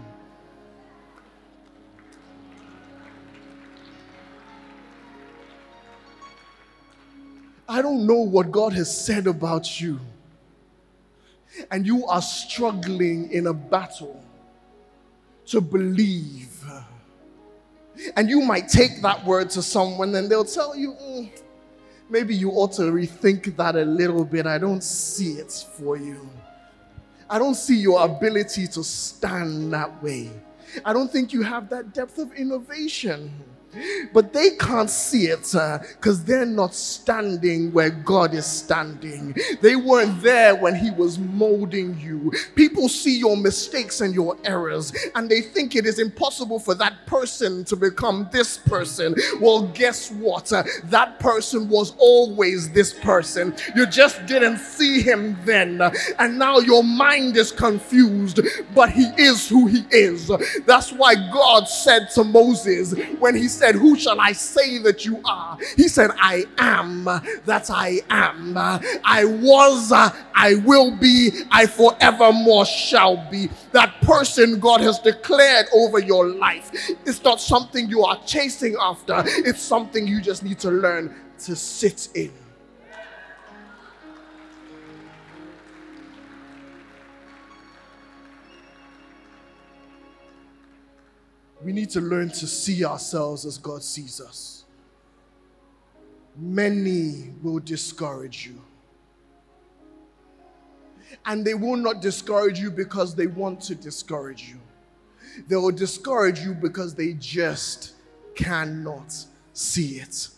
I 7.67 7.82
don't 7.82 8.06
know 8.06 8.19
what 8.19 8.52
God 8.52 8.74
has 8.74 9.06
said 9.06 9.26
about 9.26 9.82
you, 9.82 10.00
and 11.72 11.88
you 11.88 12.06
are 12.06 12.22
struggling 12.22 13.32
in 13.32 13.48
a 13.48 13.54
battle 13.54 14.24
to 15.48 15.62
believe. 15.62 16.63
And 18.15 18.30
you 18.30 18.41
might 18.41 18.67
take 18.67 19.02
that 19.02 19.24
word 19.26 19.50
to 19.52 19.62
someone 19.62 20.15
and 20.15 20.30
they'll 20.30 20.46
tell 20.46 20.76
you, 20.76 20.93
mm, 20.93 21.42
maybe 22.13 22.36
you 22.36 22.52
ought 22.52 22.71
to 22.71 22.84
rethink 22.84 23.56
that 23.58 23.76
a 23.76 23.84
little 23.84 24.23
bit. 24.23 24.45
I 24.45 24.60
don't 24.60 24.84
see 24.84 25.32
it 25.34 25.52
for 25.52 25.97
you. 25.97 26.30
I 27.28 27.39
don't 27.39 27.56
see 27.56 27.76
your 27.76 28.06
ability 28.06 28.67
to 28.67 28.84
stand 28.84 29.73
that 29.73 29.91
way. 30.04 30.30
I 30.86 30.93
don't 30.93 31.12
think 31.12 31.34
you 31.34 31.41
have 31.41 31.69
that 31.69 31.91
depth 31.91 32.19
of 32.19 32.32
innovation. 32.34 33.32
But 34.13 34.33
they 34.33 34.51
can't 34.51 34.89
see 34.89 35.27
it 35.27 35.41
because 35.41 36.21
uh, 36.21 36.23
they're 36.25 36.45
not 36.45 36.73
standing 36.73 37.71
where 37.71 37.89
God 37.89 38.33
is 38.33 38.45
standing. 38.45 39.36
They 39.62 39.75
weren't 39.75 40.21
there 40.21 40.55
when 40.55 40.75
He 40.75 40.91
was 40.91 41.17
molding 41.19 41.97
you. 41.99 42.31
People 42.55 42.89
see 42.89 43.17
your 43.17 43.38
mistakes 43.38 44.01
and 44.01 44.13
your 44.13 44.38
errors 44.43 44.93
and 45.15 45.29
they 45.29 45.41
think 45.41 45.75
it 45.75 45.86
is 45.86 45.99
impossible 45.99 46.59
for 46.59 46.75
that 46.75 47.05
person 47.05 47.63
to 47.65 47.75
become 47.75 48.29
this 48.31 48.57
person. 48.57 49.15
Well, 49.39 49.67
guess 49.73 50.12
what? 50.12 50.51
Uh, 50.51 50.63
that 50.86 51.19
person 51.19 51.69
was 51.69 51.93
always 51.97 52.71
this 52.71 52.93
person. 52.93 53.55
You 53.75 53.86
just 53.86 54.25
didn't 54.25 54.57
see 54.57 55.01
him 55.01 55.38
then. 55.45 55.81
And 56.19 56.38
now 56.38 56.59
your 56.59 56.83
mind 56.83 57.38
is 57.38 57.51
confused, 57.51 58.39
but 58.73 58.89
He 58.89 59.05
is 59.17 59.47
who 59.47 59.67
He 59.67 59.86
is. 59.91 60.31
That's 60.65 60.91
why 60.91 61.15
God 61.15 61.67
said 61.67 62.09
to 62.15 62.23
Moses 62.23 62.93
when 63.19 63.36
He 63.36 63.47
said, 63.47 63.62
said, 63.63 63.76
Who 63.76 63.97
shall 63.97 64.19
I 64.19 64.34
say 64.34 64.78
that 64.80 65.06
you 65.06 65.21
are? 65.23 65.58
He 65.78 65.88
said, 65.88 66.12
I 66.19 66.45
am 66.58 67.06
that 67.45 67.69
I 67.69 68.02
am. 68.10 68.58
I 68.58 69.23
was, 69.26 69.91
I 69.93 70.56
will 70.65 70.91
be, 70.91 71.32
I 71.49 71.65
forevermore 71.65 72.65
shall 72.65 73.15
be. 73.32 73.49
That 73.71 74.02
person 74.02 74.60
God 74.60 74.82
has 74.82 74.99
declared 74.99 75.67
over 75.73 75.99
your 75.99 76.28
life. 76.28 76.71
It's 77.06 77.23
not 77.23 77.39
something 77.39 77.88
you 77.89 78.04
are 78.04 78.19
chasing 78.26 78.76
after, 78.80 79.23
it's 79.26 79.62
something 79.62 80.06
you 80.08 80.19
just 80.19 80.43
need 80.43 80.60
to 80.60 80.71
learn 80.71 81.15
to 81.45 81.56
sit 81.56 82.10
in. 82.15 82.32
We 91.63 91.71
need 91.71 91.89
to 91.91 92.02
learn 92.02 92.30
to 92.30 92.47
see 92.47 92.84
ourselves 92.84 93.45
as 93.45 93.58
God 93.58 93.84
sees 93.84 94.19
us. 94.19 94.65
Many 96.36 97.34
will 97.41 97.60
discourage 97.60 98.45
you. 98.45 98.62
And 101.26 101.45
they 101.45 101.54
will 101.54 101.78
not 101.78 102.02
discourage 102.02 102.60
you 102.60 102.71
because 102.71 103.15
they 103.15 103.28
want 103.28 103.62
to 103.62 103.76
discourage 103.76 104.49
you. 104.49 104.60
They 105.47 105.56
will 105.56 105.71
discourage 105.71 106.41
you 106.41 106.54
because 106.54 106.95
they 106.95 107.13
just 107.13 107.93
cannot 108.36 109.13
see 109.54 109.99
it. 109.99 110.30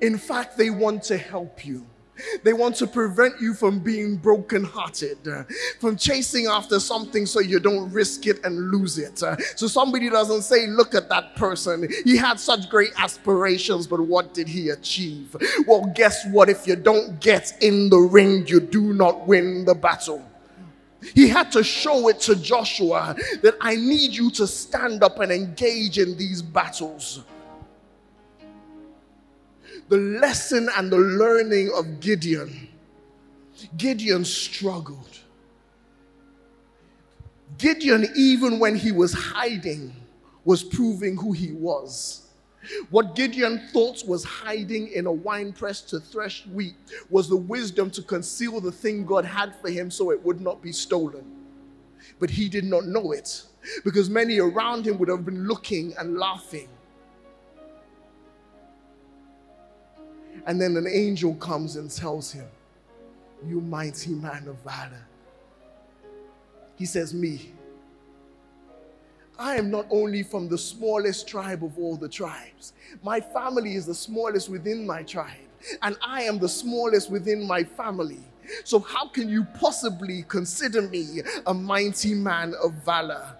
In 0.00 0.18
fact, 0.18 0.56
they 0.56 0.70
want 0.70 1.02
to 1.04 1.16
help 1.16 1.64
you. 1.64 1.86
They 2.42 2.52
want 2.52 2.76
to 2.76 2.86
prevent 2.86 3.40
you 3.40 3.54
from 3.54 3.78
being 3.78 4.16
brokenhearted, 4.16 5.26
uh, 5.26 5.44
from 5.80 5.96
chasing 5.96 6.46
after 6.46 6.80
something 6.80 7.26
so 7.26 7.40
you 7.40 7.60
don't 7.60 7.90
risk 7.92 8.26
it 8.26 8.44
and 8.44 8.70
lose 8.70 8.98
it. 8.98 9.22
Uh, 9.22 9.36
so 9.56 9.66
somebody 9.66 10.10
doesn't 10.10 10.42
say, 10.42 10.66
Look 10.66 10.94
at 10.94 11.08
that 11.08 11.36
person. 11.36 11.88
He 12.04 12.16
had 12.16 12.38
such 12.40 12.68
great 12.68 12.92
aspirations, 12.96 13.86
but 13.86 14.00
what 14.00 14.34
did 14.34 14.48
he 14.48 14.70
achieve? 14.70 15.36
Well, 15.66 15.92
guess 15.94 16.24
what? 16.30 16.48
If 16.48 16.66
you 16.66 16.76
don't 16.76 17.20
get 17.20 17.52
in 17.60 17.88
the 17.90 17.98
ring, 17.98 18.46
you 18.46 18.60
do 18.60 18.92
not 18.92 19.26
win 19.26 19.64
the 19.64 19.74
battle. 19.74 20.24
He 21.14 21.28
had 21.28 21.50
to 21.52 21.64
show 21.64 22.08
it 22.08 22.20
to 22.20 22.36
Joshua 22.36 23.16
that 23.42 23.56
I 23.60 23.74
need 23.74 24.12
you 24.12 24.30
to 24.32 24.46
stand 24.46 25.02
up 25.02 25.18
and 25.18 25.32
engage 25.32 25.98
in 25.98 26.16
these 26.16 26.42
battles 26.42 27.22
the 29.92 29.98
lesson 29.98 30.70
and 30.78 30.90
the 30.90 30.96
learning 30.96 31.70
of 31.74 32.00
Gideon. 32.00 32.66
Gideon 33.76 34.24
struggled. 34.24 35.18
Gideon, 37.58 38.06
even 38.16 38.58
when 38.58 38.74
he 38.74 38.90
was 38.90 39.12
hiding, 39.12 39.94
was 40.46 40.64
proving 40.64 41.14
who 41.18 41.32
he 41.32 41.52
was. 41.52 42.30
What 42.88 43.14
Gideon 43.14 43.68
thought 43.70 44.02
was 44.06 44.24
hiding 44.24 44.88
in 44.88 45.04
a 45.04 45.12
wine 45.12 45.52
press 45.52 45.82
to 45.82 46.00
thresh 46.00 46.46
wheat 46.46 46.74
was 47.10 47.28
the 47.28 47.36
wisdom 47.36 47.90
to 47.90 48.00
conceal 48.00 48.62
the 48.62 48.72
thing 48.72 49.04
God 49.04 49.26
had 49.26 49.54
for 49.56 49.68
him 49.68 49.90
so 49.90 50.10
it 50.10 50.24
would 50.24 50.40
not 50.40 50.62
be 50.62 50.72
stolen. 50.72 51.26
But 52.18 52.30
he 52.30 52.48
did 52.48 52.64
not 52.64 52.86
know 52.86 53.12
it 53.12 53.42
because 53.84 54.08
many 54.08 54.38
around 54.38 54.86
him 54.86 54.96
would 54.96 55.10
have 55.10 55.26
been 55.26 55.46
looking 55.46 55.92
and 55.98 56.16
laughing. 56.16 56.70
And 60.46 60.60
then 60.60 60.76
an 60.76 60.86
angel 60.86 61.34
comes 61.34 61.76
and 61.76 61.90
tells 61.90 62.32
him, 62.32 62.46
You 63.46 63.60
mighty 63.60 64.10
man 64.10 64.48
of 64.48 64.56
valor. 64.58 65.06
He 66.76 66.86
says, 66.86 67.14
Me. 67.14 67.52
I 69.38 69.56
am 69.56 69.70
not 69.70 69.86
only 69.90 70.22
from 70.22 70.48
the 70.48 70.58
smallest 70.58 71.26
tribe 71.26 71.64
of 71.64 71.78
all 71.78 71.96
the 71.96 72.08
tribes, 72.08 72.74
my 73.02 73.20
family 73.20 73.74
is 73.74 73.86
the 73.86 73.94
smallest 73.94 74.48
within 74.48 74.86
my 74.86 75.02
tribe, 75.02 75.48
and 75.80 75.96
I 76.02 76.22
am 76.22 76.38
the 76.38 76.48
smallest 76.48 77.10
within 77.10 77.46
my 77.46 77.64
family. 77.64 78.20
So, 78.64 78.78
how 78.80 79.08
can 79.08 79.28
you 79.28 79.44
possibly 79.58 80.24
consider 80.28 80.82
me 80.82 81.22
a 81.46 81.54
mighty 81.54 82.14
man 82.14 82.54
of 82.62 82.72
valor? 82.84 83.36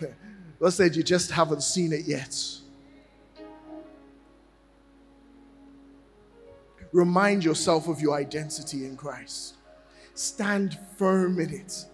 God 0.60 0.72
said, 0.72 0.94
You 0.96 1.02
just 1.02 1.30
haven't 1.30 1.62
seen 1.62 1.92
it 1.92 2.04
yet. 2.04 2.36
Remind 6.92 7.44
yourself 7.44 7.88
of 7.88 8.00
your 8.00 8.16
identity 8.16 8.86
in 8.86 8.96
Christ. 8.96 9.54
Stand 10.14 10.78
firm 10.96 11.38
in 11.38 11.52
it. 11.52 11.84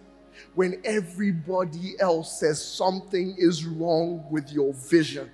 When 0.53 0.81
everybody 0.85 1.95
else 1.99 2.39
says 2.39 2.63
something 2.63 3.35
is 3.37 3.65
wrong 3.65 4.25
with 4.31 4.51
your 4.51 4.73
vision, 4.73 5.29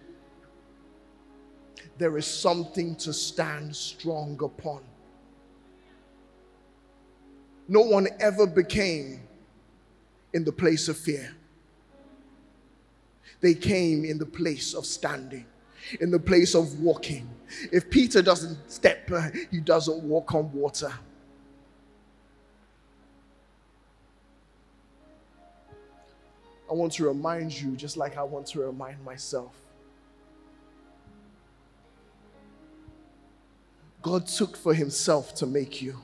there 1.98 2.18
is 2.18 2.26
something 2.26 2.96
to 2.96 3.14
stand 3.14 3.76
strong 3.76 4.40
upon. 4.44 4.82
No 7.68 7.82
one 7.82 8.08
ever 8.20 8.48
became 8.48 9.22
in 10.34 10.44
the 10.44 10.52
place 10.52 10.88
of 10.88 10.98
fear, 10.98 11.36
they 13.42 13.54
came 13.54 14.06
in 14.06 14.18
the 14.18 14.26
place 14.26 14.74
of 14.74 14.86
standing. 14.86 15.46
in 16.00 16.12
the 16.12 16.20
place 16.20 16.56
of 16.56 16.80
walking. 16.80 17.30
If 17.72 17.90
Peter 17.90 18.22
doesn't 18.22 18.72
step, 18.72 19.10
uh, 19.12 19.30
he 19.50 19.60
doesn't 19.60 20.04
walk 20.04 20.34
on 20.34 20.52
water. 20.54 20.92
I 26.70 26.74
want 26.74 26.94
to 26.94 27.06
remind 27.06 27.60
you, 27.60 27.76
just 27.76 27.98
like 27.98 28.18
I 28.18 28.24
want 28.24 28.48
to 28.48 28.62
remind 28.62 29.04
myself. 29.04 29.54
God 34.02 34.26
took 34.26 34.56
for 34.56 34.74
himself 34.74 35.36
to 35.36 35.46
make 35.46 35.82
you. 35.82 35.98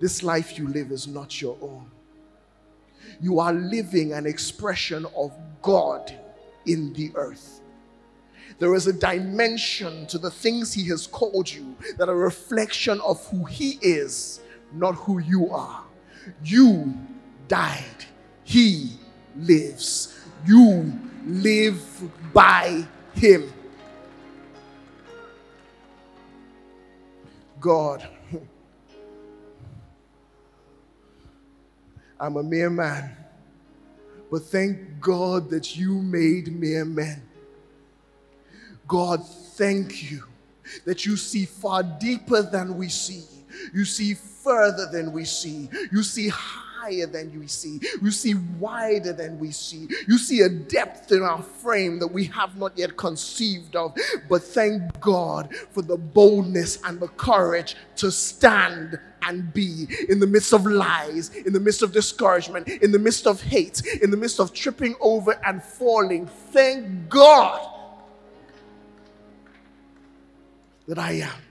This 0.00 0.22
life 0.22 0.58
you 0.58 0.68
live 0.68 0.92
is 0.92 1.08
not 1.08 1.40
your 1.40 1.56
own. 1.60 1.90
You 3.20 3.40
are 3.40 3.52
living 3.52 4.12
an 4.12 4.26
expression 4.26 5.06
of 5.16 5.32
God 5.62 6.12
in 6.66 6.92
the 6.92 7.10
earth. 7.14 7.60
There 8.58 8.74
is 8.74 8.88
a 8.88 8.92
dimension 8.92 10.06
to 10.06 10.18
the 10.18 10.30
things 10.30 10.74
He 10.74 10.88
has 10.88 11.06
called 11.06 11.50
you 11.50 11.76
that 11.96 12.08
are 12.08 12.12
a 12.12 12.16
reflection 12.16 13.00
of 13.00 13.24
who 13.28 13.44
He 13.44 13.78
is, 13.82 14.40
not 14.72 14.96
who 14.96 15.20
you 15.20 15.50
are. 15.50 15.84
You 16.44 16.94
died, 17.46 18.04
He 18.44 18.90
lives. 19.36 20.20
You 20.46 20.92
live 21.24 21.82
by 22.32 22.86
Him. 23.14 23.52
God, 27.60 28.08
I'm 32.20 32.36
a 32.36 32.42
mere 32.42 32.70
man, 32.70 33.16
but 34.30 34.42
thank 34.42 35.00
God 35.00 35.50
that 35.50 35.76
you 35.76 35.94
made 36.02 36.52
mere 36.52 36.84
men. 36.84 37.27
God, 38.88 39.24
thank 39.26 40.10
you 40.10 40.24
that 40.86 41.06
you 41.06 41.16
see 41.16 41.44
far 41.44 41.82
deeper 41.82 42.42
than 42.42 42.76
we 42.76 42.88
see. 42.88 43.24
You 43.74 43.84
see 43.84 44.14
further 44.14 44.86
than 44.90 45.12
we 45.12 45.24
see. 45.24 45.68
You 45.92 46.02
see 46.02 46.28
higher 46.28 47.06
than 47.06 47.38
we 47.38 47.46
see. 47.48 47.80
You 48.02 48.10
see 48.10 48.34
wider 48.58 49.12
than 49.12 49.38
we 49.38 49.50
see. 49.50 49.88
You 50.06 50.16
see 50.16 50.40
a 50.40 50.48
depth 50.48 51.12
in 51.12 51.22
our 51.22 51.42
frame 51.42 51.98
that 51.98 52.06
we 52.06 52.24
have 52.26 52.56
not 52.56 52.76
yet 52.78 52.96
conceived 52.96 53.76
of. 53.76 53.94
But 54.28 54.42
thank 54.42 55.00
God 55.00 55.54
for 55.72 55.82
the 55.82 55.96
boldness 55.96 56.78
and 56.84 56.98
the 56.98 57.08
courage 57.08 57.76
to 57.96 58.10
stand 58.10 58.98
and 59.22 59.52
be 59.52 59.86
in 60.08 60.20
the 60.20 60.26
midst 60.26 60.54
of 60.54 60.64
lies, 60.64 61.28
in 61.34 61.52
the 61.52 61.60
midst 61.60 61.82
of 61.82 61.92
discouragement, 61.92 62.68
in 62.68 62.92
the 62.92 62.98
midst 62.98 63.26
of 63.26 63.42
hate, 63.42 63.84
in 64.00 64.10
the 64.10 64.16
midst 64.16 64.40
of 64.40 64.54
tripping 64.54 64.94
over 65.00 65.38
and 65.44 65.62
falling. 65.62 66.26
Thank 66.26 67.10
God 67.10 67.77
that 70.88 70.98
I 70.98 71.12
am. 71.20 71.47